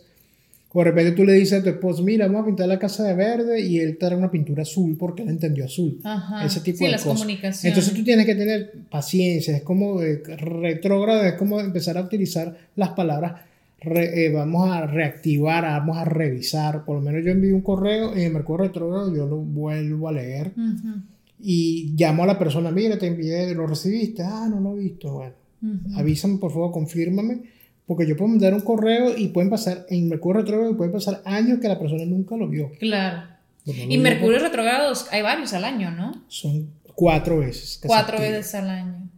O 0.72 0.78
de 0.78 0.85
repente 0.85 1.12
tú 1.12 1.24
le 1.24 1.33
dices 1.33 1.61
a 1.61 1.62
tu 1.64 1.68
esposo, 1.70 2.02
mira, 2.04 2.26
vamos 2.26 2.42
a 2.42 2.46
pintar 2.46 2.68
la 2.68 2.78
casa 2.78 3.02
de 3.04 3.14
verde 3.14 3.61
y 3.61 3.78
él 3.80 3.98
te 3.98 4.06
da 4.09 4.16
una 4.16 4.30
pintura 4.30 4.62
azul 4.62 4.96
porque 4.96 5.22
él 5.24 5.28
entendió 5.30 5.64
azul. 5.64 5.98
Ajá. 6.04 6.44
Ese 6.46 6.61
tipo 6.61 6.78
Sí, 6.78 6.85
de 6.85 6.90
las 6.92 7.02
cosas. 7.02 7.18
comunicaciones. 7.18 7.64
Entonces 7.64 7.92
tú 7.92 8.04
tienes 8.04 8.24
que 8.24 8.35
tener 8.37 8.72
paciencia, 8.88 9.56
es 9.56 9.62
como 9.62 10.00
eh, 10.00 10.22
retrógrado, 10.37 11.24
es 11.24 11.33
como 11.35 11.59
empezar 11.61 11.98
a 11.98 12.02
utilizar 12.02 12.56
las 12.76 12.90
palabras, 12.90 13.40
re- 13.80 14.26
eh, 14.26 14.30
vamos 14.33 14.70
a 14.70 14.87
reactivar, 14.87 15.64
vamos 15.64 15.96
a 15.96 16.04
revisar, 16.04 16.85
por 16.85 16.96
lo 16.96 17.02
menos 17.02 17.24
yo 17.24 17.33
envío 17.33 17.54
un 17.56 17.62
correo 17.62 18.12
en 18.12 18.20
el 18.20 18.33
Mercurio 18.33 18.66
retrógrado, 18.68 19.12
yo 19.14 19.26
lo 19.26 19.38
vuelvo 19.38 20.09
a 20.09 20.12
leer 20.12 20.52
Ujú. 20.56 21.00
y 21.42 21.94
llamo 21.96 22.22
a 22.22 22.26
la 22.26 22.38
persona, 22.38 22.70
mira, 22.70 22.96
te 22.96 23.06
envié, 23.09 23.52
lo 23.54 23.66
recibiste, 23.66 24.22
ah, 24.22 24.46
no 24.48 24.61
lo 24.61 24.76
he 24.76 24.80
visto, 24.85 25.12
bueno, 25.14 25.35
avísame 25.96 26.38
por 26.38 26.52
favor, 26.52 26.70
confírmame, 26.70 27.40
porque 27.90 28.07
yo 28.07 28.16
puedo 28.16 28.29
mandar 28.29 28.55
un 28.55 28.61
correo 28.61 29.18
y 29.18 29.31
pueden 29.31 29.50
pasar, 29.50 29.85
en 29.88 30.09
Mercurio 30.09 30.42
retrógrado 30.42 30.76
pueden 30.76 30.92
pasar 30.92 31.22
años 31.24 31.59
que 31.59 31.66
la 31.66 31.76
persona 31.76 32.05
nunca 32.05 32.37
lo 32.37 32.46
vio. 32.46 32.70
Claro. 32.79 33.26
No 33.66 33.72
Y 33.72 33.98
Mercurio 33.98 34.38
porque 34.38 34.44
retrógrados 34.44 35.09
hay 35.11 35.22
varios 35.22 35.53
al 35.55 35.64
año, 35.64 35.90
¿no? 35.90 36.12
Son 36.29 36.70
cuatro 36.94 37.40
veces. 37.40 37.81
Cuatro 37.85 38.20
veces 38.20 38.55
al 38.55 38.70
año. 38.70 39.09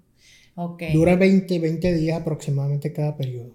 Ok. 0.54 0.84
Dura 0.94 1.16
20, 1.16 1.58
20 1.58 1.92
días 1.92 2.18
aproximadamente 2.18 2.94
cada 2.94 3.14
periodo. 3.14 3.54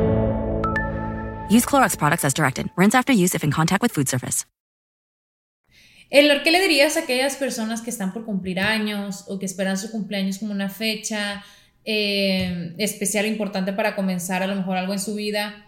Use 1.51 1.65
Clorox 1.65 1.97
products 1.97 2.23
as 2.23 2.33
directed. 2.33 2.69
Rinse 2.77 2.95
after 2.95 3.11
use 3.11 3.35
if 3.35 3.43
in 3.43 3.51
contact 3.51 3.81
with 3.81 3.91
food 3.91 4.07
surface. 4.07 4.45
¿qué 6.09 6.51
le 6.51 6.61
dirías 6.61 6.97
a 6.97 7.01
aquellas 7.01 7.35
personas 7.35 7.81
que 7.81 7.89
están 7.89 8.13
por 8.13 8.25
cumplir 8.25 8.59
años 8.59 9.25
o 9.27 9.37
que 9.37 9.45
esperan 9.45 9.77
su 9.77 9.91
cumpleaños 9.91 10.39
como 10.39 10.51
una 10.51 10.69
fecha 10.69 11.43
eh, 11.85 12.73
especial 12.77 13.25
o 13.25 13.27
importante 13.27 13.73
para 13.73 13.95
comenzar 13.95 14.43
a 14.43 14.47
lo 14.47 14.55
mejor 14.55 14.77
algo 14.77 14.93
en 14.93 14.99
su 14.99 15.15
vida? 15.15 15.67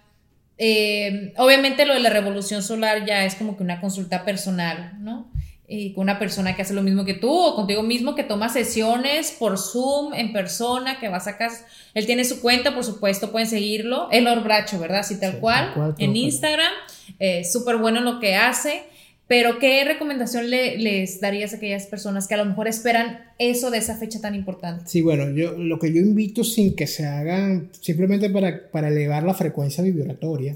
Eh, 0.58 1.34
obviamente 1.38 1.86
lo 1.86 1.94
de 1.94 2.00
la 2.00 2.10
revolución 2.10 2.62
solar 2.62 3.06
ya 3.06 3.26
es 3.26 3.36
como 3.36 3.58
que 3.58 3.64
una 3.64 3.82
consulta 3.82 4.24
personal, 4.24 4.94
¿no? 5.00 5.32
Y 5.76 5.94
con 5.94 6.04
una 6.04 6.20
persona 6.20 6.56
que 6.56 6.62
hace 6.62 6.74
lo 6.74 6.84
mismo 6.84 7.04
que 7.06 7.16
tú 7.16 7.32
o 7.32 7.56
contigo 7.56 7.82
mismo, 7.82 8.14
que 8.14 8.24
toma 8.24 8.50
sesiones 8.50 9.32
por 9.40 9.58
Zoom, 9.58 10.14
en 10.14 10.32
persona, 10.32 11.00
que 11.00 11.08
va 11.10 11.18
a 11.18 11.22
sacar. 11.22 11.50
Él 11.96 12.06
tiene 12.06 12.26
su 12.26 12.42
cuenta, 12.42 12.76
por 12.76 12.84
supuesto, 12.84 13.32
pueden 13.32 13.48
seguirlo. 13.48 14.08
Elor 14.12 14.44
Bracho, 14.44 14.78
¿verdad? 14.80 15.00
Así 15.00 15.20
tal 15.20 15.34
Sí, 15.34 15.38
cual, 15.40 15.66
tal 15.66 15.74
cual, 15.74 15.96
en. 15.98 16.16
Instagram. 16.16 16.72
Eh, 17.20 17.44
Súper 17.44 17.78
bueno 17.78 18.00
en 18.00 18.06
lo 18.06 18.20
que 18.20 18.36
hace. 18.36 18.84
Pero, 19.26 19.58
¿qué 19.58 19.84
recomendación 19.86 20.50
le- 20.50 20.78
les 20.78 21.22
darías 21.22 21.54
a 21.54 21.56
aquellas 21.56 21.88
personas 21.88 22.28
que 22.28 22.34
a 22.34 22.38
lo 22.38 22.46
mejor 22.46 22.68
esperan 22.68 23.22
eso 23.40 23.72
de 23.72 23.78
esa 23.80 23.98
fecha 23.98 24.20
tan 24.22 24.36
importante? 24.36 24.84
Sí, 24.88 25.02
bueno, 25.02 25.30
yo 25.32 25.54
lo 25.58 25.80
que 25.80 25.92
yo 25.94 26.02
invito 26.02 26.44
sin 26.44 26.76
que 26.76 26.86
se 26.88 27.06
hagan, 27.08 27.70
simplemente 27.80 28.30
para, 28.30 28.70
para 28.70 28.90
elevar 28.90 29.24
la 29.24 29.34
frecuencia 29.34 29.82
vibratoria, 29.84 30.56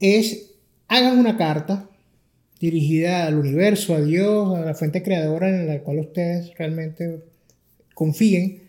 es 0.00 0.50
hagan 0.88 1.18
una 1.18 1.36
carta 1.36 1.88
dirigida 2.60 3.26
al 3.26 3.38
universo, 3.38 3.94
a 3.94 4.00
Dios, 4.00 4.56
a 4.56 4.60
la 4.60 4.74
fuente 4.74 5.02
creadora 5.02 5.48
en 5.48 5.66
la 5.66 5.80
cual 5.80 6.00
ustedes 6.00 6.52
realmente 6.56 7.20
confíen 7.94 8.62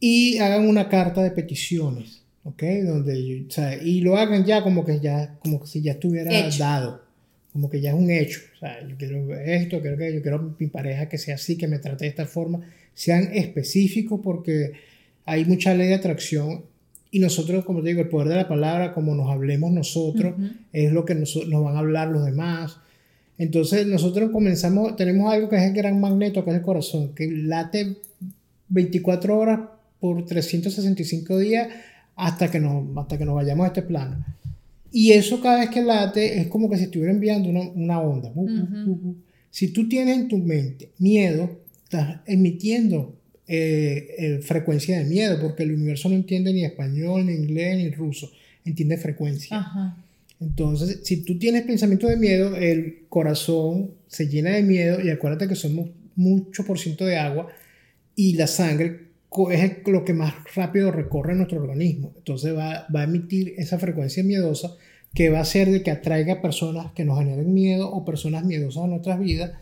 y 0.00 0.38
hagan 0.38 0.68
una 0.68 0.88
carta 0.88 1.22
de 1.22 1.30
peticiones, 1.30 2.22
¿ok? 2.44 2.62
Donde, 2.84 3.46
o 3.48 3.50
sea, 3.50 3.76
y 3.82 4.00
lo 4.00 4.16
hagan 4.16 4.44
ya 4.44 4.62
como 4.62 4.84
que 4.84 5.00
ya, 5.00 5.38
como 5.40 5.60
que 5.60 5.66
si 5.66 5.82
ya 5.82 5.92
estuviera 5.92 6.32
Hecho. 6.32 6.58
dado, 6.58 7.02
como 7.52 7.70
que 7.70 7.80
ya 7.80 7.90
es 7.90 7.96
un 7.96 8.10
hecho. 8.10 8.40
O 8.56 8.58
sea, 8.58 8.86
yo 8.86 8.96
quiero 8.96 9.34
esto, 9.34 9.80
quiero 9.80 9.96
que 9.96 10.14
yo 10.14 10.22
quiero 10.22 10.56
mi 10.58 10.66
pareja 10.66 11.08
que 11.08 11.18
sea 11.18 11.36
así, 11.36 11.56
que 11.56 11.68
me 11.68 11.78
trate 11.78 12.04
de 12.04 12.10
esta 12.10 12.26
forma. 12.26 12.60
Sean 12.94 13.30
específicos 13.34 14.20
porque 14.22 14.72
hay 15.24 15.44
mucha 15.44 15.74
ley 15.74 15.88
de 15.88 15.94
atracción 15.94 16.64
y 17.10 17.18
nosotros, 17.18 17.64
como 17.64 17.82
te 17.82 17.88
digo, 17.88 18.02
el 18.02 18.08
poder 18.08 18.28
de 18.28 18.36
la 18.36 18.48
palabra, 18.48 18.92
como 18.92 19.14
nos 19.14 19.30
hablemos 19.30 19.70
nosotros, 19.70 20.34
es 20.72 20.92
lo 20.92 21.04
que 21.04 21.14
nos, 21.14 21.34
nos 21.46 21.64
van 21.64 21.76
a 21.76 21.78
hablar 21.78 22.08
los 22.08 22.24
demás. 22.24 22.78
Entonces 23.38 23.86
nosotros 23.86 24.30
comenzamos, 24.30 24.96
tenemos 24.96 25.32
algo 25.32 25.48
que 25.48 25.56
es 25.56 25.62
el 25.62 25.72
gran 25.72 26.00
magneto, 26.00 26.44
que 26.44 26.50
es 26.50 26.56
el 26.56 26.62
corazón, 26.62 27.14
que 27.14 27.30
late 27.30 27.96
24 28.68 29.38
horas 29.38 29.60
por 30.00 30.24
365 30.24 31.38
días 31.38 31.68
hasta 32.14 32.50
que 32.50 32.60
nos, 32.60 32.96
hasta 32.96 33.18
que 33.18 33.24
nos 33.24 33.34
vayamos 33.34 33.64
a 33.64 33.68
este 33.68 33.82
plano. 33.82 34.24
Y 34.90 35.12
eso 35.12 35.40
cada 35.40 35.60
vez 35.60 35.70
que 35.70 35.82
late 35.82 36.40
es 36.40 36.46
como 36.46 36.70
que 36.70 36.78
se 36.78 36.84
estuviera 36.84 37.12
enviando 37.12 37.50
una, 37.50 37.60
una 37.60 38.00
onda. 38.00 38.30
Bu, 38.34 38.46
bu. 38.46 39.16
Si 39.50 39.68
tú 39.68 39.88
tienes 39.88 40.16
en 40.16 40.28
tu 40.28 40.38
mente 40.38 40.90
miedo, 40.98 41.50
estás 41.84 42.20
emitiendo 42.26 43.14
eh, 43.48 44.14
eh, 44.18 44.38
frecuencia 44.42 44.98
de 44.98 45.04
miedo, 45.04 45.38
porque 45.40 45.62
el 45.62 45.72
universo 45.72 46.08
no 46.08 46.14
entiende 46.14 46.52
ni 46.52 46.64
español, 46.64 47.26
ni 47.26 47.32
inglés, 47.32 47.76
ni 47.76 47.90
ruso, 47.90 48.30
entiende 48.64 48.96
frecuencia. 48.96 49.56
Ajá. 49.56 49.96
Entonces, 50.40 51.00
si 51.04 51.24
tú 51.24 51.38
tienes 51.38 51.62
pensamiento 51.62 52.08
de 52.08 52.16
miedo, 52.16 52.56
el 52.56 53.06
corazón 53.08 53.92
se 54.06 54.28
llena 54.28 54.50
de 54.50 54.62
miedo 54.62 55.00
y 55.00 55.10
acuérdate 55.10 55.48
que 55.48 55.54
somos 55.54 55.90
mucho 56.14 56.64
por 56.64 56.78
ciento 56.78 57.04
de 57.04 57.16
agua 57.16 57.48
y 58.14 58.34
la 58.34 58.46
sangre 58.46 59.06
es 59.50 59.72
lo 59.86 60.04
que 60.04 60.14
más 60.14 60.34
rápido 60.54 60.90
recorre 60.90 61.34
nuestro 61.34 61.60
organismo. 61.60 62.12
Entonces 62.16 62.56
va, 62.56 62.86
va 62.94 63.00
a 63.00 63.04
emitir 63.04 63.54
esa 63.58 63.78
frecuencia 63.78 64.22
miedosa 64.24 64.74
que 65.14 65.30
va 65.30 65.38
a 65.38 65.42
hacer 65.42 65.70
de 65.70 65.82
que 65.82 65.90
atraiga 65.90 66.40
personas 66.40 66.92
que 66.92 67.04
nos 67.04 67.18
generen 67.18 67.52
miedo 67.52 67.90
o 67.90 68.04
personas 68.04 68.44
miedosas 68.44 68.84
a 68.84 68.86
nuestras 68.86 69.18
vidas. 69.18 69.52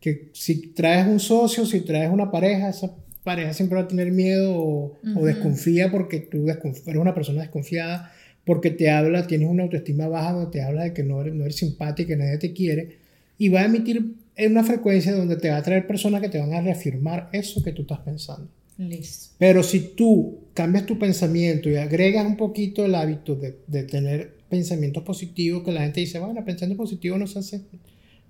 Que 0.00 0.30
si 0.32 0.72
traes 0.72 1.06
un 1.06 1.20
socio, 1.20 1.64
si 1.64 1.80
traes 1.80 2.10
una 2.10 2.30
pareja, 2.30 2.68
esa 2.68 2.94
pareja 3.22 3.52
siempre 3.54 3.76
va 3.76 3.84
a 3.84 3.88
tener 3.88 4.10
miedo 4.10 4.54
o, 4.54 4.98
o 5.16 5.24
desconfía 5.24 5.90
porque 5.90 6.20
tú 6.20 6.48
eres 6.48 7.00
una 7.00 7.14
persona 7.14 7.42
desconfiada 7.42 8.12
porque 8.44 8.70
te 8.70 8.90
habla, 8.90 9.26
tienes 9.26 9.48
una 9.48 9.62
autoestima 9.64 10.08
baja 10.08 10.32
donde 10.32 10.50
te 10.50 10.62
habla 10.62 10.84
de 10.84 10.92
que 10.92 11.02
no 11.02 11.20
eres, 11.20 11.34
no 11.34 11.44
eres 11.44 11.56
simpática, 11.56 12.08
que 12.08 12.16
nadie 12.16 12.38
te 12.38 12.52
quiere, 12.52 12.98
y 13.38 13.48
va 13.48 13.60
a 13.60 13.66
emitir 13.66 14.14
en 14.36 14.52
una 14.52 14.64
frecuencia 14.64 15.14
donde 15.14 15.36
te 15.36 15.50
va 15.50 15.58
a 15.58 15.62
traer 15.62 15.86
personas 15.86 16.20
que 16.20 16.28
te 16.28 16.38
van 16.38 16.52
a 16.52 16.60
reafirmar 16.60 17.28
eso 17.32 17.62
que 17.62 17.72
tú 17.72 17.82
estás 17.82 18.00
pensando. 18.00 18.48
Listo. 18.78 19.34
Pero 19.38 19.62
si 19.62 19.80
tú 19.94 20.38
cambias 20.54 20.86
tu 20.86 20.98
pensamiento 20.98 21.68
y 21.68 21.76
agregas 21.76 22.26
un 22.26 22.36
poquito 22.36 22.84
el 22.84 22.94
hábito 22.94 23.36
de, 23.36 23.58
de 23.66 23.84
tener 23.84 24.34
pensamientos 24.48 25.02
positivos, 25.02 25.62
que 25.62 25.72
la 25.72 25.82
gente 25.82 26.00
dice, 26.00 26.18
bueno, 26.18 26.44
pensando 26.44 26.76
positivo 26.76 27.16
no 27.18 27.26
se 27.26 27.38
hace, 27.38 27.62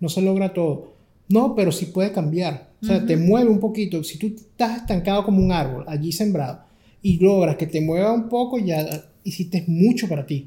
no 0.00 0.08
se 0.08 0.20
logra 0.20 0.52
todo. 0.52 0.94
No, 1.28 1.54
pero 1.54 1.72
sí 1.72 1.86
puede 1.86 2.12
cambiar. 2.12 2.70
O 2.82 2.86
sea, 2.86 3.06
te 3.06 3.16
mueve 3.16 3.48
un 3.48 3.60
poquito. 3.60 4.02
Si 4.04 4.18
tú 4.18 4.26
estás 4.26 4.78
estancado 4.78 5.24
como 5.24 5.42
un 5.42 5.52
árbol, 5.52 5.84
allí 5.86 6.12
sembrado, 6.12 6.64
y 7.00 7.18
logras 7.18 7.56
que 7.56 7.66
te 7.66 7.80
mueva 7.80 8.12
un 8.12 8.28
poco, 8.28 8.58
ya 8.58 9.04
hiciste 9.24 9.64
mucho 9.66 10.08
para 10.08 10.26
ti. 10.26 10.46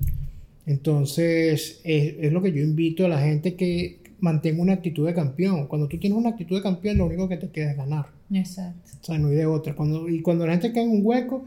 Entonces, 0.66 1.80
es, 1.84 2.16
es 2.20 2.32
lo 2.34 2.42
que 2.42 2.52
yo 2.52 2.62
invito 2.62 3.06
a 3.06 3.10
la 3.10 3.20
gente 3.22 3.56
que 3.56 4.00
mantenga 4.20 4.62
una 4.62 4.74
actitud 4.74 5.06
de 5.06 5.14
campeón. 5.14 5.68
Cuando 5.68 5.88
tú 5.88 5.98
tienes 6.00 6.18
una 6.18 6.30
actitud 6.30 6.56
de 6.56 6.64
campeón, 6.64 6.98
lo 6.98 7.06
único 7.06 7.30
que 7.30 7.38
te 7.38 7.50
queda 7.50 7.72
es 7.72 7.78
ganar. 7.78 8.08
Exacto. 8.34 8.92
O 9.02 9.06
sea, 9.06 9.18
no 9.20 9.28
hay 9.28 9.36
de 9.36 9.46
otra. 9.46 9.76
Cuando, 9.76 10.10
y 10.10 10.22
cuando 10.22 10.46
la 10.48 10.54
gente 10.54 10.74
cae 10.74 10.84
en 10.84 10.90
un 10.90 11.02
hueco, 11.04 11.36
o 11.36 11.44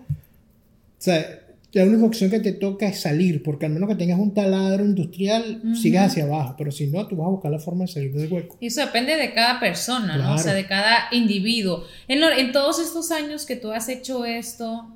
sea, 0.98 1.24
la 1.72 1.84
única 1.84 2.04
opción 2.04 2.30
que 2.30 2.38
te 2.40 2.52
toca 2.52 2.86
es 2.88 3.00
salir, 3.00 3.42
porque 3.42 3.66
al 3.66 3.72
menos 3.72 3.88
que 3.88 3.96
tengas 3.96 4.18
un 4.18 4.32
taladro 4.32 4.84
industrial, 4.84 5.60
sigas 5.74 6.12
hacia 6.12 6.24
abajo, 6.24 6.54
pero 6.56 6.70
si 6.70 6.86
no, 6.86 7.06
tú 7.08 7.16
vas 7.16 7.26
a 7.26 7.30
buscar 7.30 7.50
la 7.50 7.58
forma 7.58 7.84
de 7.84 7.88
salir 7.92 8.12
del 8.12 8.32
hueco. 8.32 8.56
Y 8.60 8.66
eso 8.68 8.80
depende 8.80 9.16
de 9.16 9.34
cada 9.34 9.58
persona, 9.60 10.16
¿no? 10.16 10.22
O 10.22 10.26
Claro. 10.26 10.38
sea, 10.38 10.54
de 10.54 10.66
cada 10.66 11.08
individuo. 11.12 11.84
En, 12.06 12.20
lo- 12.20 12.30
en 12.30 12.52
todos 12.52 12.78
estos 12.80 13.10
años 13.10 13.44
que 13.44 13.56
tú 13.56 13.70
has 13.72 13.88
hecho 13.88 14.24
esto, 14.24 14.86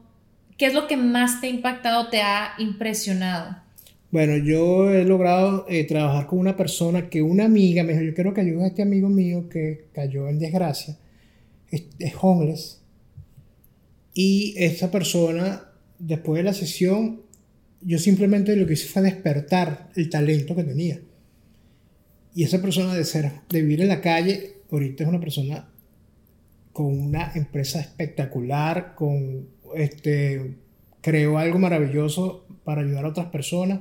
¿qué 0.56 0.66
es 0.66 0.74
lo 0.74 0.86
que 0.86 0.96
más 0.96 1.40
te 1.40 1.46
ha 1.46 1.50
impactado, 1.50 2.08
te 2.08 2.20
ha 2.20 2.52
impresionado? 2.58 3.56
Bueno, 4.10 4.36
yo 4.36 4.90
he 4.90 5.04
logrado 5.04 5.64
eh, 5.68 5.84
trabajar 5.84 6.26
con 6.26 6.38
una 6.38 6.56
persona 6.56 7.08
que 7.08 7.22
una 7.22 7.46
amiga 7.46 7.82
me 7.82 7.92
dijo, 7.92 8.04
yo 8.04 8.14
quiero 8.14 8.34
que 8.34 8.42
ayudes 8.42 8.64
a 8.64 8.66
este 8.66 8.82
amigo 8.82 9.08
mío 9.08 9.48
que 9.48 9.86
cayó 9.94 10.28
en 10.28 10.38
desgracia, 10.38 10.98
es, 11.70 11.84
es 11.98 12.12
homeless, 12.20 12.82
y 14.14 14.54
esa 14.58 14.90
persona, 14.90 15.64
después 15.98 16.38
de 16.38 16.44
la 16.44 16.52
sesión, 16.52 17.22
yo 17.80 17.98
simplemente 17.98 18.54
lo 18.56 18.66
que 18.66 18.74
hice 18.74 18.86
fue 18.86 19.02
despertar 19.02 19.90
el 19.96 20.10
talento 20.10 20.54
que 20.54 20.64
tenía. 20.64 21.00
Y 22.34 22.44
esa 22.44 22.60
persona 22.60 22.94
de 22.94 23.04
ser, 23.04 23.30
de 23.48 23.62
vivir 23.62 23.82
en 23.82 23.88
la 23.88 24.00
calle, 24.00 24.56
ahorita 24.70 25.04
es 25.04 25.08
una 25.08 25.20
persona 25.20 25.68
con 26.72 26.86
una 26.86 27.32
empresa 27.34 27.80
espectacular, 27.80 28.94
con 28.94 29.48
este 29.76 30.56
creó 31.00 31.38
algo 31.38 31.58
maravilloso 31.58 32.44
para 32.64 32.82
ayudar 32.82 33.04
a 33.04 33.08
otras 33.08 33.26
personas 33.26 33.80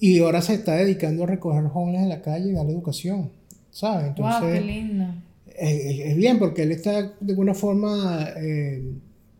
y 0.00 0.18
ahora 0.20 0.40
se 0.42 0.54
está 0.54 0.74
dedicando 0.76 1.24
a 1.24 1.26
recoger 1.26 1.64
jóvenes 1.64 2.02
en 2.02 2.08
la 2.08 2.22
calle 2.22 2.50
y 2.50 2.52
darle 2.52 2.72
educación, 2.72 3.30
¿sabes? 3.70 4.08
Entonces, 4.08 4.40
wow, 4.40 4.50
qué 4.52 4.60
lindo. 4.60 5.04
es, 5.46 6.00
es- 6.08 6.16
bien 6.16 6.38
porque 6.38 6.62
él 6.62 6.72
está 6.72 7.12
de 7.20 7.32
alguna 7.32 7.54
forma 7.54 8.28
eh, 8.36 8.82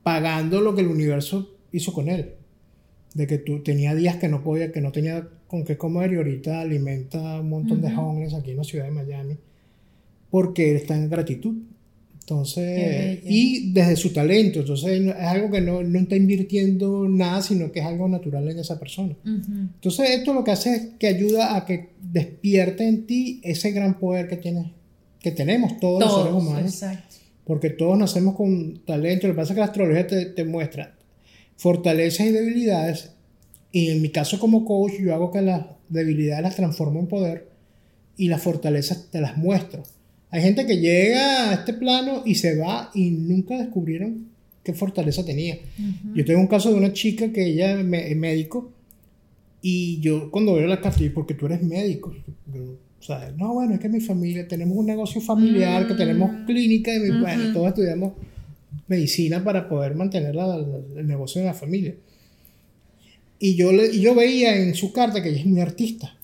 pagando 0.02 0.60
lo 0.60 0.74
que 0.74 0.82
el 0.82 0.88
universo 0.88 1.48
hizo 1.72 1.92
con 1.92 2.08
él. 2.08 2.34
de 3.14 3.26
que 3.26 3.38
tú 3.38 3.62
tenía 3.62 3.94
días 3.94 4.16
que 4.16 4.28
no 4.28 4.42
podía, 4.42 4.70
que 4.72 4.80
no 4.80 4.90
tenía 4.92 5.28
con 5.46 5.64
qué 5.64 5.76
comer 5.76 6.12
y 6.12 6.16
ahorita 6.16 6.60
alimenta 6.62 7.34
a 7.36 7.40
un 7.40 7.50
montón 7.50 7.82
de 7.82 7.90
jóvenes 7.90 8.32
aquí 8.34 8.52
en 8.52 8.56
la 8.58 8.64
ciudad 8.64 8.84
de 8.86 8.90
Miami 8.90 9.36
porque 10.30 10.70
él 10.70 10.76
está 10.76 10.96
en 10.96 11.10
gratitud. 11.10 11.54
Entonces, 12.22 13.18
y 13.24 13.72
desde 13.72 13.96
su 13.96 14.12
talento, 14.12 14.60
entonces 14.60 15.00
es 15.00 15.14
algo 15.16 15.50
que 15.50 15.60
no, 15.60 15.82
no, 15.82 15.98
está 15.98 16.14
invirtiendo 16.14 17.08
nada, 17.08 17.42
sino 17.42 17.72
que 17.72 17.80
es 17.80 17.86
algo 17.86 18.08
natural 18.08 18.48
en 18.48 18.60
esa 18.60 18.78
persona. 18.78 19.16
Entonces, 19.24 20.10
esto 20.10 20.32
lo 20.32 20.44
que 20.44 20.52
hace 20.52 20.74
es 20.74 20.82
que 21.00 21.08
ayuda 21.08 21.56
a 21.56 21.66
que 21.66 21.90
despierte 22.00 22.86
en 22.86 23.06
ti 23.06 23.40
ese 23.42 23.72
gran 23.72 23.98
poder 23.98 24.28
que 24.28 24.36
tienes, 24.36 24.66
que 25.18 25.32
tenemos 25.32 25.80
todos, 25.80 26.00
los 26.00 26.16
seres 26.16 26.32
humanos. 26.32 26.84
Porque 27.44 27.70
todos 27.70 27.98
nacemos 27.98 28.36
con 28.36 28.84
talento. 28.86 29.26
Lo 29.26 29.34
que 29.34 29.38
pasa 29.38 29.52
es 29.52 29.56
que 29.56 29.60
la 29.60 29.66
astrología 29.66 30.06
te, 30.06 30.26
te 30.26 30.44
muestra 30.44 30.94
fortalezas 31.56 32.26
y 32.26 32.30
debilidades. 32.30 33.10
Y 33.72 33.90
en 33.90 34.00
mi 34.00 34.10
caso 34.10 34.38
como 34.38 34.64
coach, 34.64 34.92
yo 35.00 35.12
hago 35.12 35.32
que 35.32 35.42
las 35.42 35.64
debilidades 35.88 36.42
las 36.42 36.56
transformo 36.56 37.00
en 37.00 37.08
poder 37.08 37.48
y 38.16 38.28
las 38.28 38.42
fortalezas 38.42 39.10
te 39.10 39.20
las 39.20 39.36
muestro. 39.36 39.82
Hay 40.32 40.40
gente 40.40 40.66
que 40.66 40.78
llega 40.78 41.50
a 41.50 41.54
este 41.54 41.74
plano 41.74 42.22
y 42.24 42.34
se 42.36 42.56
va 42.58 42.90
y 42.94 43.10
nunca 43.10 43.58
descubrieron 43.58 44.28
qué 44.64 44.72
fortaleza 44.72 45.24
tenía. 45.24 45.58
Yo 46.14 46.24
tengo 46.24 46.40
un 46.40 46.46
caso 46.46 46.70
de 46.70 46.76
una 46.76 46.94
chica 46.94 47.30
que 47.30 47.46
ella 47.46 47.78
es 47.78 48.16
médico 48.16 48.72
y 49.60 50.00
yo 50.00 50.30
cuando 50.30 50.54
veo 50.54 50.66
la 50.66 50.80
carta, 50.80 51.00
porque 51.14 51.34
tú 51.34 51.46
eres 51.46 51.62
médico, 51.62 52.14
o 53.02 53.04
sea, 53.04 53.30
no, 53.36 53.52
bueno, 53.52 53.74
es 53.74 53.80
que 53.80 53.90
mi 53.90 54.00
familia, 54.00 54.48
tenemos 54.48 54.74
un 54.76 54.86
negocio 54.86 55.20
familiar, 55.20 55.86
que 55.86 55.94
tenemos 55.94 56.32
mm. 56.32 56.46
clínica 56.46 56.94
y 56.94 57.20
bueno, 57.20 57.52
todos 57.52 57.68
estudiamos 57.68 58.14
medicina 58.88 59.44
para 59.44 59.68
poder 59.68 59.94
mantener 59.94 60.34
el 60.96 61.06
negocio 61.06 61.42
de 61.42 61.48
la 61.48 61.54
familia. 61.54 61.94
Y 63.38 63.54
yo, 63.56 63.70
le, 63.72 63.88
y 63.88 64.00
yo 64.00 64.14
veía 64.14 64.56
en 64.56 64.74
su 64.74 64.92
carta 64.92 65.22
que 65.22 65.28
ella 65.28 65.40
es 65.40 65.46
muy 65.46 65.60
artista. 65.60 66.16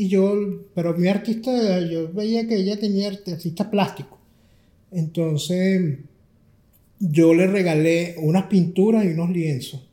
Y 0.00 0.08
yo, 0.08 0.62
pero 0.76 0.96
mi 0.96 1.08
artista, 1.08 1.80
yo 1.80 2.12
veía 2.12 2.46
que 2.46 2.54
ella 2.54 2.78
tenía 2.78 3.08
artista 3.08 3.68
plástico. 3.68 4.16
Entonces, 4.92 5.98
yo 7.00 7.34
le 7.34 7.48
regalé 7.48 8.14
unas 8.18 8.44
pinturas 8.44 9.04
y 9.04 9.08
unos 9.08 9.30
lienzos. 9.30 9.84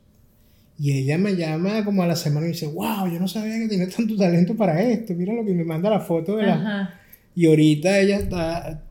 Y 0.78 0.92
ella 0.92 1.18
me 1.18 1.34
llama 1.34 1.84
como 1.84 2.04
a 2.04 2.06
la 2.06 2.14
semana 2.14 2.46
y 2.46 2.50
dice, 2.50 2.68
wow, 2.68 3.12
yo 3.12 3.18
no 3.18 3.26
sabía 3.26 3.58
que 3.58 3.66
tenía 3.66 3.88
tanto 3.88 4.14
talento 4.14 4.54
para 4.56 4.80
esto. 4.80 5.12
Mira 5.14 5.34
lo 5.34 5.44
que 5.44 5.54
me 5.54 5.64
manda 5.64 5.90
la 5.90 5.98
foto 5.98 6.36
de 6.36 6.44
la... 6.44 7.00
Y 7.34 7.46
ahorita 7.46 7.98
ella 7.98 8.18
está, 8.18 8.84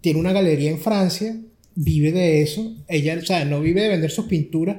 tiene 0.00 0.18
una 0.18 0.32
galería 0.32 0.72
en 0.72 0.80
Francia, 0.80 1.36
vive 1.76 2.10
de 2.10 2.42
eso. 2.42 2.74
Ella, 2.88 3.16
o 3.16 3.24
sea, 3.24 3.44
no 3.44 3.60
vive 3.60 3.82
de 3.82 3.88
vender 3.90 4.10
sus 4.10 4.24
pinturas, 4.24 4.78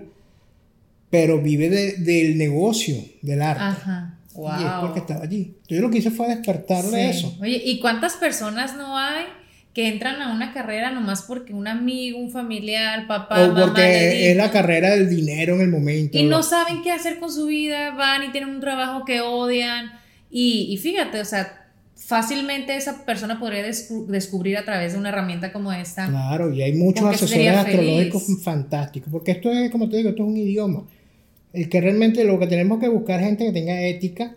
pero 1.09 1.41
vive 1.41 1.69
del 1.69 2.37
negocio 2.37 2.97
del 3.21 3.41
arte. 3.41 3.63
Ajá. 3.63 4.17
Y 4.35 4.63
es 4.63 4.71
porque 4.79 4.99
estaba 4.99 5.23
allí. 5.23 5.55
yo 5.67 5.81
lo 5.81 5.89
que 5.89 5.99
hice 5.99 6.11
fue 6.11 6.27
despertarle 6.27 7.09
eso. 7.09 7.35
Oye, 7.41 7.61
¿y 7.63 7.79
cuántas 7.79 8.13
personas 8.15 8.75
no 8.75 8.97
hay 8.97 9.25
que 9.73 9.87
entran 9.87 10.21
a 10.21 10.33
una 10.33 10.53
carrera 10.53 10.91
nomás 10.91 11.21
porque 11.21 11.53
un 11.53 11.67
amigo, 11.67 12.19
un 12.19 12.29
familiar, 12.29 13.07
papá, 13.07 13.47
o 13.47 13.55
porque 13.55 14.31
es 14.31 14.35
la 14.37 14.51
carrera 14.51 14.91
del 14.91 15.09
dinero 15.09 15.55
en 15.55 15.61
el 15.61 15.69
momento. 15.69 16.17
Y 16.17 16.23
no 16.23 16.43
saben 16.43 16.81
qué 16.81 16.91
hacer 16.91 17.19
con 17.19 17.31
su 17.31 17.45
vida, 17.45 17.91
van 17.91 18.23
y 18.23 18.31
tienen 18.31 18.49
un 18.49 18.59
trabajo 18.59 19.05
que 19.05 19.21
odian. 19.21 19.93
Y, 20.29 20.67
y 20.69 20.77
fíjate, 20.77 21.21
o 21.21 21.25
sea, 21.25 21.61
fácilmente 21.95 22.75
esa 22.75 23.05
persona 23.05 23.39
podría 23.39 23.63
descubrir 23.63 24.57
a 24.57 24.65
través 24.65 24.93
de 24.93 24.99
una 24.99 25.09
herramienta 25.09 25.53
como 25.53 25.71
esta. 25.71 26.07
Claro, 26.07 26.53
y 26.53 26.61
hay 26.61 26.73
muchos 26.73 27.05
asesores 27.05 27.55
astrológicos 27.55 28.23
fantásticos, 28.43 29.09
porque 29.09 29.31
esto 29.31 29.51
es, 29.51 29.71
como 29.71 29.87
te 29.87 29.97
digo, 29.97 30.09
esto 30.09 30.23
es 30.23 30.29
un 30.29 30.37
idioma. 30.37 30.83
El 31.53 31.69
que 31.69 31.81
realmente 31.81 32.23
lo 32.23 32.39
que 32.39 32.47
tenemos 32.47 32.79
que 32.79 32.87
buscar 32.87 33.19
gente 33.19 33.45
que 33.45 33.51
tenga 33.51 33.81
ética. 33.81 34.35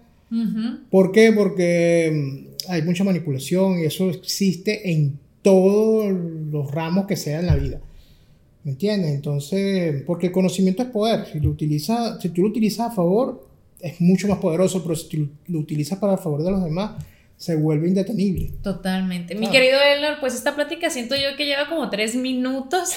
¿Por 0.91 1.13
qué? 1.13 1.31
Porque 1.33 2.11
mm, 2.13 2.73
hay 2.73 2.83
mucha 2.83 3.05
manipulación 3.05 3.79
y 3.79 3.85
eso 3.85 4.11
existe 4.11 4.91
en 4.91 5.19
todos 5.43 6.13
los 6.51 6.71
ramos 6.73 7.07
que 7.07 7.17
sea 7.17 7.39
en 7.39 7.47
la 7.47 7.55
vida. 7.55 7.81
¿Me 8.65 8.73
entiendes? 8.73 9.15
Entonces, 9.15 10.03
porque 10.07 10.27
el 10.27 10.33
conocimiento 10.33 10.83
es 10.83 10.89
poder. 10.89 11.27
Si, 11.31 11.39
lo 11.39 11.51
utiliza, 11.51 12.19
si 12.21 12.31
tú 12.31 12.43
lo 12.43 12.49
utilizas 12.49 12.91
a 12.91 12.95
favor, 12.95 13.47
es 13.81 14.01
mucho 14.01 14.27
más 14.27 14.39
poderoso, 14.39 14.83
pero 14.83 14.97
si 14.97 15.29
lo 15.49 15.59
utilizas 15.59 15.99
para 15.99 16.15
el 16.15 16.19
favor 16.19 16.43
de 16.43 16.51
los 16.51 16.65
demás, 16.65 16.93
se 17.37 17.57
vuelve 17.57 17.89
indetenible. 17.89 18.53
Totalmente. 18.63 19.35
Mi 19.35 19.51
querido 19.51 19.79
Elnor, 19.81 20.19
pues 20.21 20.35
esta 20.35 20.55
plática 20.55 20.89
siento 20.89 21.15
yo 21.17 21.37
que 21.37 21.45
lleva 21.45 21.69
como 21.69 21.91
tres 21.91 22.15
minutos 22.15 22.91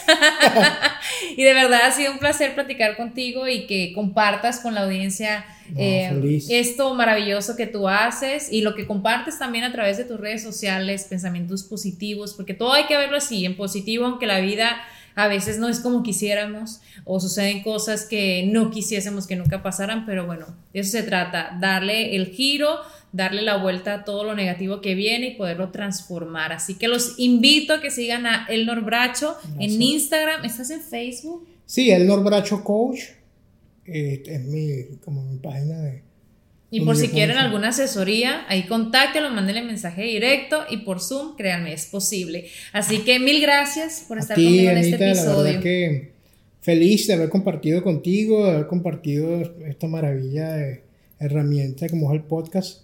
y 1.38 1.44
de 1.44 1.54
verdad 1.54 1.82
ha 1.86 1.92
sido 1.92 2.14
un 2.14 2.20
placer 2.20 2.54
platicar 2.54 2.96
contigo 2.96 3.48
y 3.48 3.66
que 3.66 3.94
compartas 3.94 4.60
con 4.60 4.76
la 4.76 4.84
audiencia 4.84 5.46
eh, 5.76 6.40
esto 6.50 6.94
maravilloso 6.94 7.56
que 7.58 7.68
tú 7.68 7.90
haces 7.90 8.52
y 8.52 8.62
lo 8.62 8.74
que 8.76 8.86
compartes 8.86 9.38
también 9.38 9.66
a 9.66 9.72
través 9.72 9.98
de 9.98 10.06
tus 10.06 10.20
redes 10.20 10.44
sociales, 10.44 11.06
pensamientos 11.10 11.64
positivos, 11.64 12.34
porque 12.34 12.54
todo 12.54 12.74
hay 12.74 12.86
que 12.86 12.96
verlo 12.96 13.18
así, 13.18 13.44
en 13.44 13.58
positivo, 13.58 14.06
aunque 14.06 14.28
la 14.28 14.40
vida 14.40 14.78
a 15.18 15.28
veces 15.28 15.58
no 15.58 15.68
es 15.68 15.80
como 15.80 16.04
quisiéramos 16.04 16.80
o 17.04 17.20
suceden 17.20 17.64
cosas 17.64 18.06
que 18.06 18.48
no 18.50 18.70
quisiésemos 18.70 19.28
que 19.28 19.36
nunca 19.36 19.64
pasaran, 19.64 20.06
pero 20.06 20.26
bueno, 20.26 20.46
de 20.74 20.80
eso 20.82 20.92
se 20.92 21.04
trata, 21.04 21.58
darle 21.60 22.16
el 22.16 22.28
giro 22.28 22.80
darle 23.12 23.42
la 23.42 23.58
vuelta 23.58 23.94
a 23.94 24.06
todo 24.06 24.24
lo 24.24 24.36
negativo 24.36 24.82
que 24.82 24.94
viene 24.94 25.30
y 25.30 25.36
poderlo 25.36 25.72
transformar. 25.72 26.52
Así 26.52 26.76
que 26.76 26.88
los 26.88 27.18
invito 27.18 27.74
a 27.74 27.82
que 27.82 27.90
sigan 27.90 28.26
a 28.26 28.46
Elnor 28.48 28.84
Bracho 28.84 29.36
en 29.60 29.82
Instagram. 29.82 30.46
¿Estás 30.46 30.70
en 30.70 30.82
Facebook? 30.82 31.48
Sí, 31.66 31.90
Elnor 31.90 32.24
Bracho 32.24 32.64
Coach. 32.64 33.00
Eh, 33.86 34.22
es 34.26 34.46
mi, 34.46 34.98
como 35.04 35.24
mi 35.24 35.38
página 35.38 35.80
de... 35.80 36.04
Y 36.70 36.82
por 36.82 36.98
si 36.98 37.08
quieren 37.08 37.38
alguna 37.38 37.70
asesoría, 37.70 38.46
ahí 38.50 38.64
contáctenlo, 38.64 39.30
mándenle 39.30 39.62
mensaje 39.62 40.04
directo 40.04 40.66
y 40.70 40.78
por 40.78 41.00
Zoom, 41.00 41.38
créanme, 41.38 41.72
es 41.72 41.86
posible. 41.86 42.48
Así 42.74 43.00
que 43.00 43.20
mil 43.20 43.42
gracias 43.42 44.04
por 44.06 44.18
estar 44.18 44.36
conmigo 44.36 44.72
en 44.72 44.78
este 44.78 44.96
episodio. 44.96 45.38
La 45.38 45.44
verdad 45.44 45.62
que 45.62 46.12
feliz 46.62 47.08
de 47.08 47.14
haber 47.14 47.30
compartido 47.30 47.82
contigo, 47.84 48.46
de 48.46 48.52
haber 48.52 48.68
compartido 48.68 49.42
esta 49.66 49.88
maravilla 49.88 50.50
de 50.50 50.84
herramienta 51.20 51.88
como 51.88 52.12
es 52.12 52.20
el 52.20 52.26
podcast. 52.26 52.82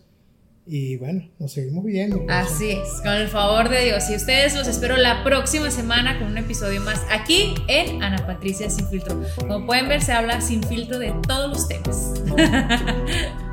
Y 0.65 0.95
bueno, 0.95 1.29
nos 1.39 1.51
seguimos 1.51 1.83
viendo. 1.83 2.25
Así 2.29 2.69
es, 2.69 3.01
con 3.03 3.11
el 3.11 3.27
favor 3.27 3.67
de 3.67 3.83
Dios. 3.83 4.09
Y 4.09 4.15
ustedes 4.15 4.55
los 4.55 4.65
espero 4.69 4.95
la 4.95 5.25
próxima 5.25 5.69
semana 5.69 6.17
con 6.19 6.29
un 6.29 6.37
episodio 6.37 6.79
más 6.79 7.01
aquí 7.11 7.53
en 7.67 8.01
Ana 8.01 8.25
Patricia 8.25 8.69
Sin 8.69 8.87
Filtro. 8.87 9.21
Como 9.35 9.65
pueden 9.65 9.89
ver, 9.89 10.01
se 10.01 10.13
habla 10.13 10.39
sin 10.39 10.63
filtro 10.63 10.99
de 10.99 11.13
todos 11.27 11.49
los 11.49 11.67
temas. 11.67 12.13